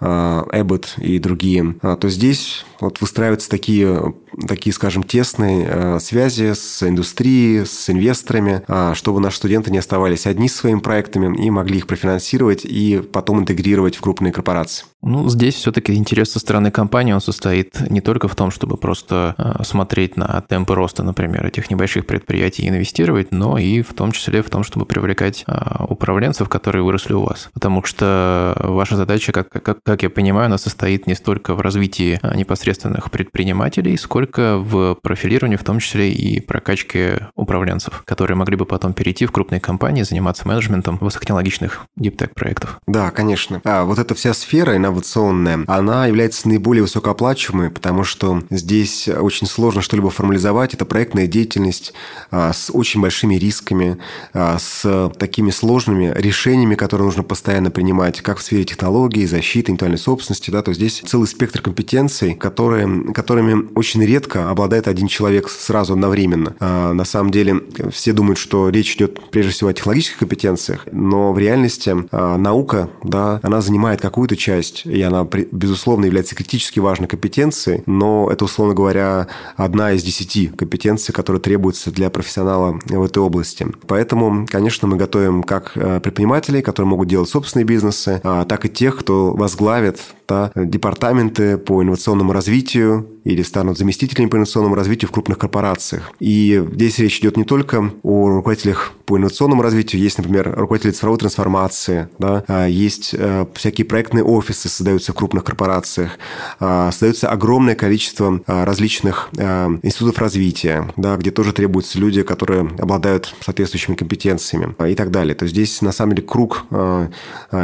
Abbott 0.00 1.00
и 1.00 1.18
другие, 1.18 1.74
то 1.82 2.08
здесь 2.08 2.64
вот 2.80 3.00
выстраиваются 3.00 3.48
такие, 3.48 4.14
такие, 4.46 4.72
скажем, 4.72 5.02
тесные 5.02 5.66
э, 5.68 5.98
связи 6.00 6.52
с 6.52 6.82
индустрией, 6.82 7.64
с 7.64 7.88
инвесторами, 7.88 8.62
э, 8.66 8.92
чтобы 8.94 9.20
наши 9.20 9.38
студенты 9.38 9.70
не 9.70 9.78
оставались 9.78 10.26
одни 10.26 10.48
с 10.48 10.56
своими 10.56 10.80
проектами 10.80 11.36
и 11.42 11.50
могли 11.50 11.78
их 11.78 11.86
профинансировать 11.86 12.64
и 12.64 13.02
потом 13.12 13.40
интегрировать 13.40 13.96
в 13.96 14.00
крупные 14.00 14.32
корпорации. 14.32 14.84
Ну, 15.02 15.28
здесь 15.28 15.54
все-таки 15.54 15.94
интерес 15.94 16.32
со 16.32 16.38
стороны 16.38 16.70
компании, 16.70 17.12
он 17.12 17.20
состоит 17.20 17.90
не 17.90 18.00
только 18.00 18.28
в 18.28 18.34
том, 18.34 18.50
чтобы 18.50 18.76
просто 18.76 19.34
э, 19.38 19.64
смотреть 19.64 20.16
на 20.16 20.42
темпы 20.42 20.74
роста, 20.74 21.02
например, 21.02 21.46
этих 21.46 21.70
небольших 21.70 22.06
предприятий 22.06 22.64
и 22.64 22.68
инвестировать, 22.68 23.32
но 23.32 23.58
и 23.58 23.82
в 23.82 23.94
том 23.94 24.12
числе 24.12 24.42
в 24.42 24.50
том, 24.50 24.64
чтобы 24.64 24.86
привлекать 24.86 25.44
управленцев, 25.88 26.48
которые 26.48 26.82
выросли 26.82 27.14
у 27.14 27.22
вас. 27.22 27.48
Потому 27.52 27.82
что 27.84 28.56
ваша 28.58 28.96
задача, 28.96 29.32
как, 29.32 29.48
как, 29.48 29.78
как 29.86 30.02
я 30.02 30.10
понимаю, 30.10 30.46
она 30.46 30.58
состоит 30.58 31.06
не 31.06 31.14
столько 31.14 31.54
в 31.54 31.60
развитии 31.60 32.20
непосредственно 32.34 32.66
непосредственных 32.66 33.10
предпринимателей, 33.10 33.96
сколько 33.96 34.58
в 34.58 34.96
профилировании, 34.96 35.56
в 35.56 35.64
том 35.64 35.78
числе 35.78 36.12
и 36.12 36.40
прокачке 36.40 37.28
управленцев, 37.34 38.02
которые 38.04 38.36
могли 38.36 38.56
бы 38.56 38.66
потом 38.66 38.92
перейти 38.92 39.26
в 39.26 39.32
крупные 39.32 39.60
компании, 39.60 40.02
заниматься 40.02 40.48
менеджментом 40.48 40.98
высокотехнологичных 41.00 41.86
диптек 41.96 42.34
проектов. 42.34 42.80
Да, 42.86 43.10
конечно. 43.10 43.60
А 43.64 43.84
вот 43.84 43.98
эта 43.98 44.14
вся 44.14 44.34
сфера 44.34 44.76
инновационная, 44.76 45.64
она 45.66 46.06
является 46.06 46.48
наиболее 46.48 46.82
высокооплачиваемой, 46.82 47.70
потому 47.70 48.04
что 48.04 48.42
здесь 48.50 49.08
очень 49.08 49.46
сложно 49.46 49.82
что-либо 49.82 50.10
формализовать. 50.10 50.74
Это 50.74 50.84
проектная 50.84 51.26
деятельность 51.26 51.92
а, 52.30 52.52
с 52.52 52.70
очень 52.72 53.00
большими 53.00 53.36
рисками, 53.36 53.98
а, 54.32 54.58
с 54.58 55.10
такими 55.18 55.50
сложными 55.50 56.12
решениями, 56.16 56.74
которые 56.74 57.06
нужно 57.06 57.22
постоянно 57.22 57.70
принимать, 57.70 58.22
как 58.22 58.38
в 58.38 58.42
сфере 58.42 58.64
технологий, 58.64 59.26
защиты, 59.26 59.72
интеллектуальной 59.76 59.98
собственности. 59.98 60.50
Да, 60.50 60.62
то 60.62 60.72
здесь 60.72 61.02
целый 61.04 61.26
спектр 61.26 61.60
компетенций, 61.60 62.34
которые, 62.34 63.12
которыми 63.12 63.68
очень 63.74 64.02
редко 64.04 64.50
обладает 64.50 64.88
один 64.88 65.06
человек 65.06 65.48
сразу 65.48 65.92
одновременно. 65.92 66.56
А, 66.60 66.92
на 66.92 67.04
самом 67.04 67.30
деле 67.30 67.62
все 67.90 68.12
думают, 68.12 68.38
что 68.38 68.68
речь 68.70 68.96
идет 68.96 69.20
прежде 69.30 69.52
всего 69.52 69.70
о 69.70 69.72
технологических 69.72 70.18
компетенциях, 70.18 70.86
но 70.90 71.32
в 71.32 71.38
реальности 71.38 71.94
а, 72.10 72.36
наука, 72.36 72.90
да, 73.02 73.40
она 73.42 73.60
занимает 73.60 74.00
какую-то 74.00 74.36
часть, 74.36 74.86
и 74.86 75.00
она, 75.02 75.24
безусловно, 75.24 76.06
является 76.06 76.34
критически 76.34 76.80
важной 76.80 77.08
компетенцией, 77.08 77.82
но 77.86 78.28
это, 78.30 78.44
условно 78.44 78.74
говоря, 78.74 79.28
одна 79.56 79.92
из 79.92 80.02
десяти 80.02 80.48
компетенций, 80.48 81.14
которые 81.14 81.40
требуются 81.40 81.90
для 81.90 82.10
профессионала 82.10 82.78
в 82.86 83.02
этой 83.02 83.18
области. 83.18 83.66
Поэтому, 83.86 84.46
конечно, 84.50 84.88
мы 84.88 84.96
готовим 84.96 85.42
как 85.42 85.72
э, 85.74 86.00
предпринимателей, 86.00 86.62
которые 86.62 86.88
могут 86.88 87.08
делать 87.08 87.28
собственные 87.28 87.66
бизнесы, 87.66 88.20
а, 88.24 88.44
так 88.44 88.64
и 88.64 88.68
тех, 88.68 88.96
кто 88.96 89.34
возглавит 89.66 90.00
да, 90.28 90.50
департаменты 90.54 91.56
по 91.56 91.82
инновационному 91.82 92.32
развитию 92.32 93.08
или 93.24 93.42
станут 93.42 93.78
заместителями 93.78 94.28
по 94.28 94.36
инновационному 94.36 94.74
развитию 94.74 95.08
в 95.08 95.12
крупных 95.12 95.38
корпорациях. 95.38 96.12
И 96.20 96.64
здесь 96.72 96.98
речь 96.98 97.18
идет 97.18 97.36
не 97.36 97.44
только 97.44 97.90
о 98.02 98.28
руководителях 98.28 98.92
по 99.04 99.16
инновационному 99.16 99.62
развитию, 99.62 100.02
есть, 100.02 100.18
например, 100.18 100.52
руководители 100.56 100.90
цифровой 100.90 101.18
трансформации, 101.18 102.08
да, 102.18 102.44
а 102.48 102.66
есть 102.66 103.14
э, 103.16 103.46
всякие 103.54 103.84
проектные 103.84 104.24
офисы 104.24 104.68
создаются 104.68 105.12
в 105.12 105.14
крупных 105.14 105.44
корпорациях, 105.44 106.18
а, 106.58 106.90
создается 106.90 107.28
огромное 107.30 107.76
количество 107.76 108.40
а, 108.46 108.64
различных 108.64 109.28
институтов 109.32 110.18
развития, 110.18 110.88
да, 110.96 111.16
где 111.16 111.30
тоже 111.30 111.52
требуются 111.52 111.98
люди, 111.98 112.22
которые 112.22 112.62
обладают 112.78 113.34
соответствующими 113.40 113.94
компетенциями 113.94 114.74
и 114.90 114.94
так 114.94 115.10
далее. 115.10 115.34
То 115.34 115.44
есть 115.44 115.54
здесь, 115.54 115.82
на 115.82 115.92
самом 115.92 116.14
деле, 116.14 116.26
круг 116.26 116.64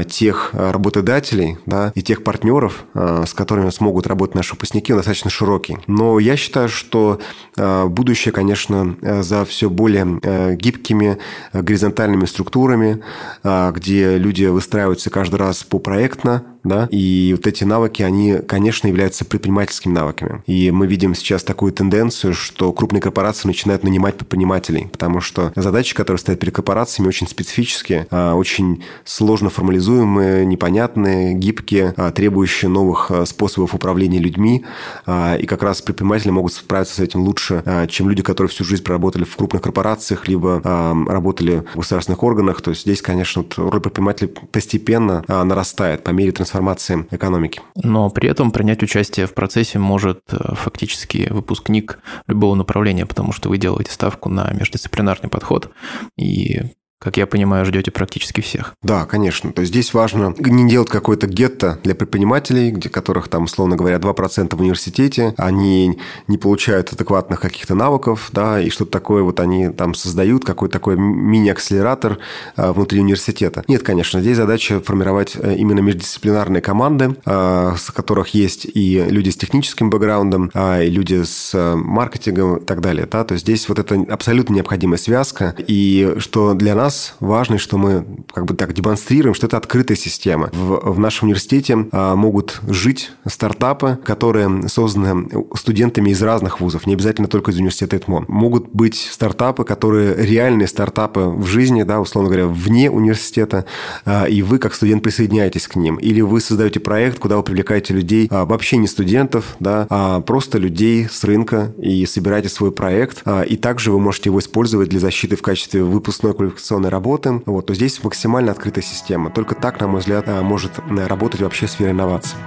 тех 0.08 0.50
работодателей 0.52 1.58
да, 1.66 1.91
и 1.94 2.02
тех 2.02 2.24
партнеров, 2.24 2.84
с 2.94 3.34
которыми 3.34 3.70
смогут 3.70 4.06
работать 4.06 4.34
наши 4.34 4.52
выпускники, 4.52 4.92
он 4.92 4.98
достаточно 4.98 5.30
широкий. 5.30 5.78
Но 5.86 6.18
я 6.18 6.36
считаю, 6.36 6.68
что 6.68 7.20
э, 7.56 7.86
будущее, 7.86 8.32
конечно, 8.32 8.96
э, 9.02 9.22
за 9.22 9.44
все 9.44 9.68
более 9.70 10.20
э, 10.22 10.54
гибкими 10.54 11.18
горизонтальными 11.52 12.24
структурами, 12.24 13.02
где 13.42 14.18
люди 14.18 14.44
выстраиваются 14.44 15.10
каждый 15.10 15.36
раз 15.36 15.64
по 15.64 15.78
проектно, 15.78 16.44
да, 16.64 16.88
и 16.90 17.34
вот 17.36 17.46
эти 17.46 17.64
навыки, 17.64 18.02
они, 18.02 18.38
конечно, 18.46 18.86
являются 18.86 19.24
предпринимательскими 19.24 19.92
навыками. 19.92 20.42
И 20.46 20.70
мы 20.70 20.86
видим 20.86 21.14
сейчас 21.14 21.42
такую 21.42 21.72
тенденцию, 21.72 22.34
что 22.34 22.72
крупные 22.72 23.00
корпорации 23.00 23.48
начинают 23.48 23.82
нанимать 23.82 24.16
предпринимателей, 24.16 24.88
потому 24.92 25.20
что 25.20 25.52
задачи, 25.56 25.94
которые 25.94 26.18
стоят 26.18 26.38
перед 26.38 26.54
корпорациями, 26.54 27.08
очень 27.08 27.26
специфические, 27.26 28.06
а, 28.10 28.34
очень 28.34 28.84
сложно 29.04 29.50
формализуемые, 29.50 30.46
непонятные, 30.46 31.34
гибкие, 31.34 31.94
а, 31.96 32.12
требующие 32.12 32.68
новых 32.68 33.10
а, 33.10 33.26
способов 33.26 33.74
управления 33.74 34.18
людьми, 34.18 34.64
и 35.06 35.46
как 35.46 35.62
раз 35.62 35.82
предприниматели 35.82 36.30
могут 36.30 36.52
справиться 36.52 36.96
с 36.96 37.00
этим 37.00 37.20
лучше, 37.20 37.62
чем 37.88 38.08
люди, 38.08 38.22
которые 38.22 38.50
всю 38.50 38.64
жизнь 38.64 38.82
проработали 38.82 39.24
в 39.24 39.36
крупных 39.36 39.62
корпорациях, 39.62 40.28
либо 40.28 40.60
работали 41.08 41.64
в 41.74 41.78
государственных 41.78 42.22
органах. 42.22 42.60
То 42.60 42.70
есть 42.70 42.82
здесь, 42.82 43.02
конечно, 43.02 43.44
роль 43.56 43.80
предпринимателей 43.80 44.32
постепенно 44.50 45.24
нарастает 45.28 46.04
по 46.04 46.10
мере 46.10 46.32
трансформации 46.32 46.51
трансформации 46.52 47.06
экономики. 47.10 47.60
Но 47.76 48.10
при 48.10 48.28
этом 48.28 48.50
принять 48.50 48.82
участие 48.82 49.26
в 49.26 49.34
процессе 49.34 49.78
может 49.78 50.20
э, 50.32 50.54
фактически 50.54 51.28
выпускник 51.30 51.98
любого 52.26 52.54
направления, 52.54 53.06
потому 53.06 53.32
что 53.32 53.48
вы 53.48 53.56
делаете 53.58 53.90
ставку 53.90 54.28
на 54.28 54.50
междисциплинарный 54.52 55.30
подход, 55.30 55.70
и 56.18 56.60
как 57.02 57.16
я 57.16 57.26
понимаю, 57.26 57.64
ждете 57.64 57.90
практически 57.90 58.40
всех. 58.40 58.74
Да, 58.82 59.06
конечно. 59.06 59.52
То 59.52 59.60
есть 59.62 59.72
здесь 59.72 59.92
важно 59.92 60.34
не 60.38 60.70
делать 60.70 60.88
какой-то 60.88 61.26
гетто 61.26 61.78
для 61.82 61.94
предпринимателей, 61.94 62.70
где 62.70 62.88
которых 62.88 63.28
там, 63.28 63.44
условно 63.44 63.76
говоря, 63.76 63.96
2% 63.96 64.54
в 64.54 64.60
университете, 64.60 65.34
они 65.36 65.98
не 66.28 66.38
получают 66.38 66.92
адекватных 66.92 67.40
каких-то 67.40 67.74
навыков, 67.74 68.30
да, 68.32 68.60
и 68.60 68.70
что-то 68.70 68.92
такое 68.92 69.22
вот 69.24 69.40
они 69.40 69.68
там 69.70 69.94
создают, 69.94 70.44
какой-то 70.44 70.72
такой 70.74 70.96
мини-акселератор 70.96 72.18
а, 72.56 72.72
внутри 72.72 73.00
университета. 73.00 73.64
Нет, 73.66 73.82
конечно, 73.82 74.20
здесь 74.20 74.36
задача 74.36 74.80
формировать 74.80 75.36
э, 75.36 75.56
именно 75.56 75.80
междисциплинарные 75.80 76.62
команды, 76.62 77.16
а, 77.24 77.74
с 77.76 77.90
которых 77.90 78.28
есть 78.28 78.66
и 78.72 79.04
люди 79.08 79.30
с 79.30 79.36
техническим 79.36 79.90
бэкграундом, 79.90 80.50
а, 80.54 80.80
и 80.80 80.90
люди 80.90 81.24
с 81.24 81.50
э, 81.54 81.74
маркетингом 81.74 82.58
и 82.58 82.64
так 82.64 82.80
далее. 82.80 83.08
Да? 83.10 83.24
То 83.24 83.32
есть 83.32 83.44
здесь 83.44 83.68
вот 83.68 83.78
это 83.78 84.04
абсолютно 84.08 84.54
необходимая 84.54 84.98
связка, 84.98 85.54
и 85.66 86.14
что 86.18 86.54
для 86.54 86.74
нас 86.74 86.91
раз 86.92 87.14
важно, 87.20 87.56
что 87.56 87.78
мы 87.78 88.04
как 88.34 88.44
бы 88.44 88.54
так 88.54 88.74
демонстрируем, 88.74 89.34
что 89.34 89.46
это 89.46 89.56
открытая 89.56 89.96
система. 89.96 90.50
В, 90.52 90.92
в 90.92 90.98
нашем 90.98 91.28
университете 91.28 91.86
а, 91.90 92.14
могут 92.14 92.60
жить 92.68 93.12
стартапы, 93.26 93.98
которые 94.04 94.68
созданы 94.68 95.26
студентами 95.54 96.10
из 96.10 96.22
разных 96.22 96.60
вузов, 96.60 96.86
не 96.86 96.92
обязательно 96.92 97.28
только 97.28 97.50
из 97.50 97.56
университета 97.56 97.96
ЭТМО. 97.96 98.26
Могут 98.28 98.68
быть 98.68 99.08
стартапы, 99.10 99.64
которые 99.64 100.14
реальные 100.14 100.68
стартапы 100.68 101.20
в 101.20 101.46
жизни, 101.46 101.82
да, 101.82 102.00
условно 102.00 102.28
говоря, 102.28 102.46
вне 102.46 102.90
университета, 102.90 103.64
а, 104.04 104.26
и 104.26 104.42
вы 104.42 104.58
как 104.58 104.74
студент 104.74 105.02
присоединяетесь 105.02 105.66
к 105.68 105.76
ним. 105.76 105.96
Или 105.96 106.20
вы 106.20 106.40
создаете 106.40 106.78
проект, 106.78 107.18
куда 107.18 107.38
вы 107.38 107.42
привлекаете 107.42 107.94
людей, 107.94 108.28
а, 108.30 108.44
вообще 108.44 108.76
не 108.76 108.86
студентов, 108.86 109.56
да, 109.60 109.86
а 109.88 110.20
просто 110.20 110.58
людей 110.58 111.08
с 111.10 111.24
рынка 111.24 111.72
и 111.78 112.04
собираете 112.04 112.50
свой 112.50 112.70
проект. 112.70 113.22
А, 113.24 113.42
и 113.42 113.56
также 113.56 113.92
вы 113.92 113.98
можете 113.98 114.28
его 114.28 114.40
использовать 114.40 114.90
для 114.90 115.00
защиты 115.00 115.36
в 115.36 115.42
качестве 115.42 115.82
выпускной 115.82 116.34
квалификационной 116.34 116.81
работы. 116.90 117.42
Вот, 117.46 117.66
то 117.66 117.74
здесь 117.74 118.02
максимально 118.02 118.52
открытая 118.52 118.82
система. 118.82 119.30
Только 119.30 119.54
так, 119.54 119.80
на 119.80 119.88
мой 119.88 120.00
взгляд, 120.00 120.26
может 120.26 120.72
работать 120.88 121.40
вообще 121.40 121.66
сфера 121.68 121.90
инноваций. 121.90 122.38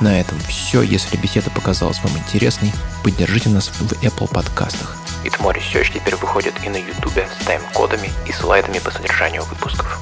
На 0.00 0.18
этом 0.18 0.38
все. 0.40 0.82
Если 0.82 1.16
беседа 1.16 1.48
показалась 1.50 2.02
вам 2.02 2.12
интересной, 2.18 2.72
поддержите 3.04 3.48
нас 3.48 3.68
в 3.68 3.92
Apple 4.02 4.28
подкастах. 4.28 4.96
Итмори 5.24 5.60
все 5.60 5.84
теперь 5.84 6.16
выходит 6.16 6.54
и 6.64 6.68
на 6.68 6.76
YouTube 6.76 7.18
с 7.18 7.44
тайм-кодами 7.44 8.10
и 8.26 8.32
слайдами 8.32 8.80
по 8.80 8.90
содержанию 8.90 9.44
выпусков. 9.44 10.00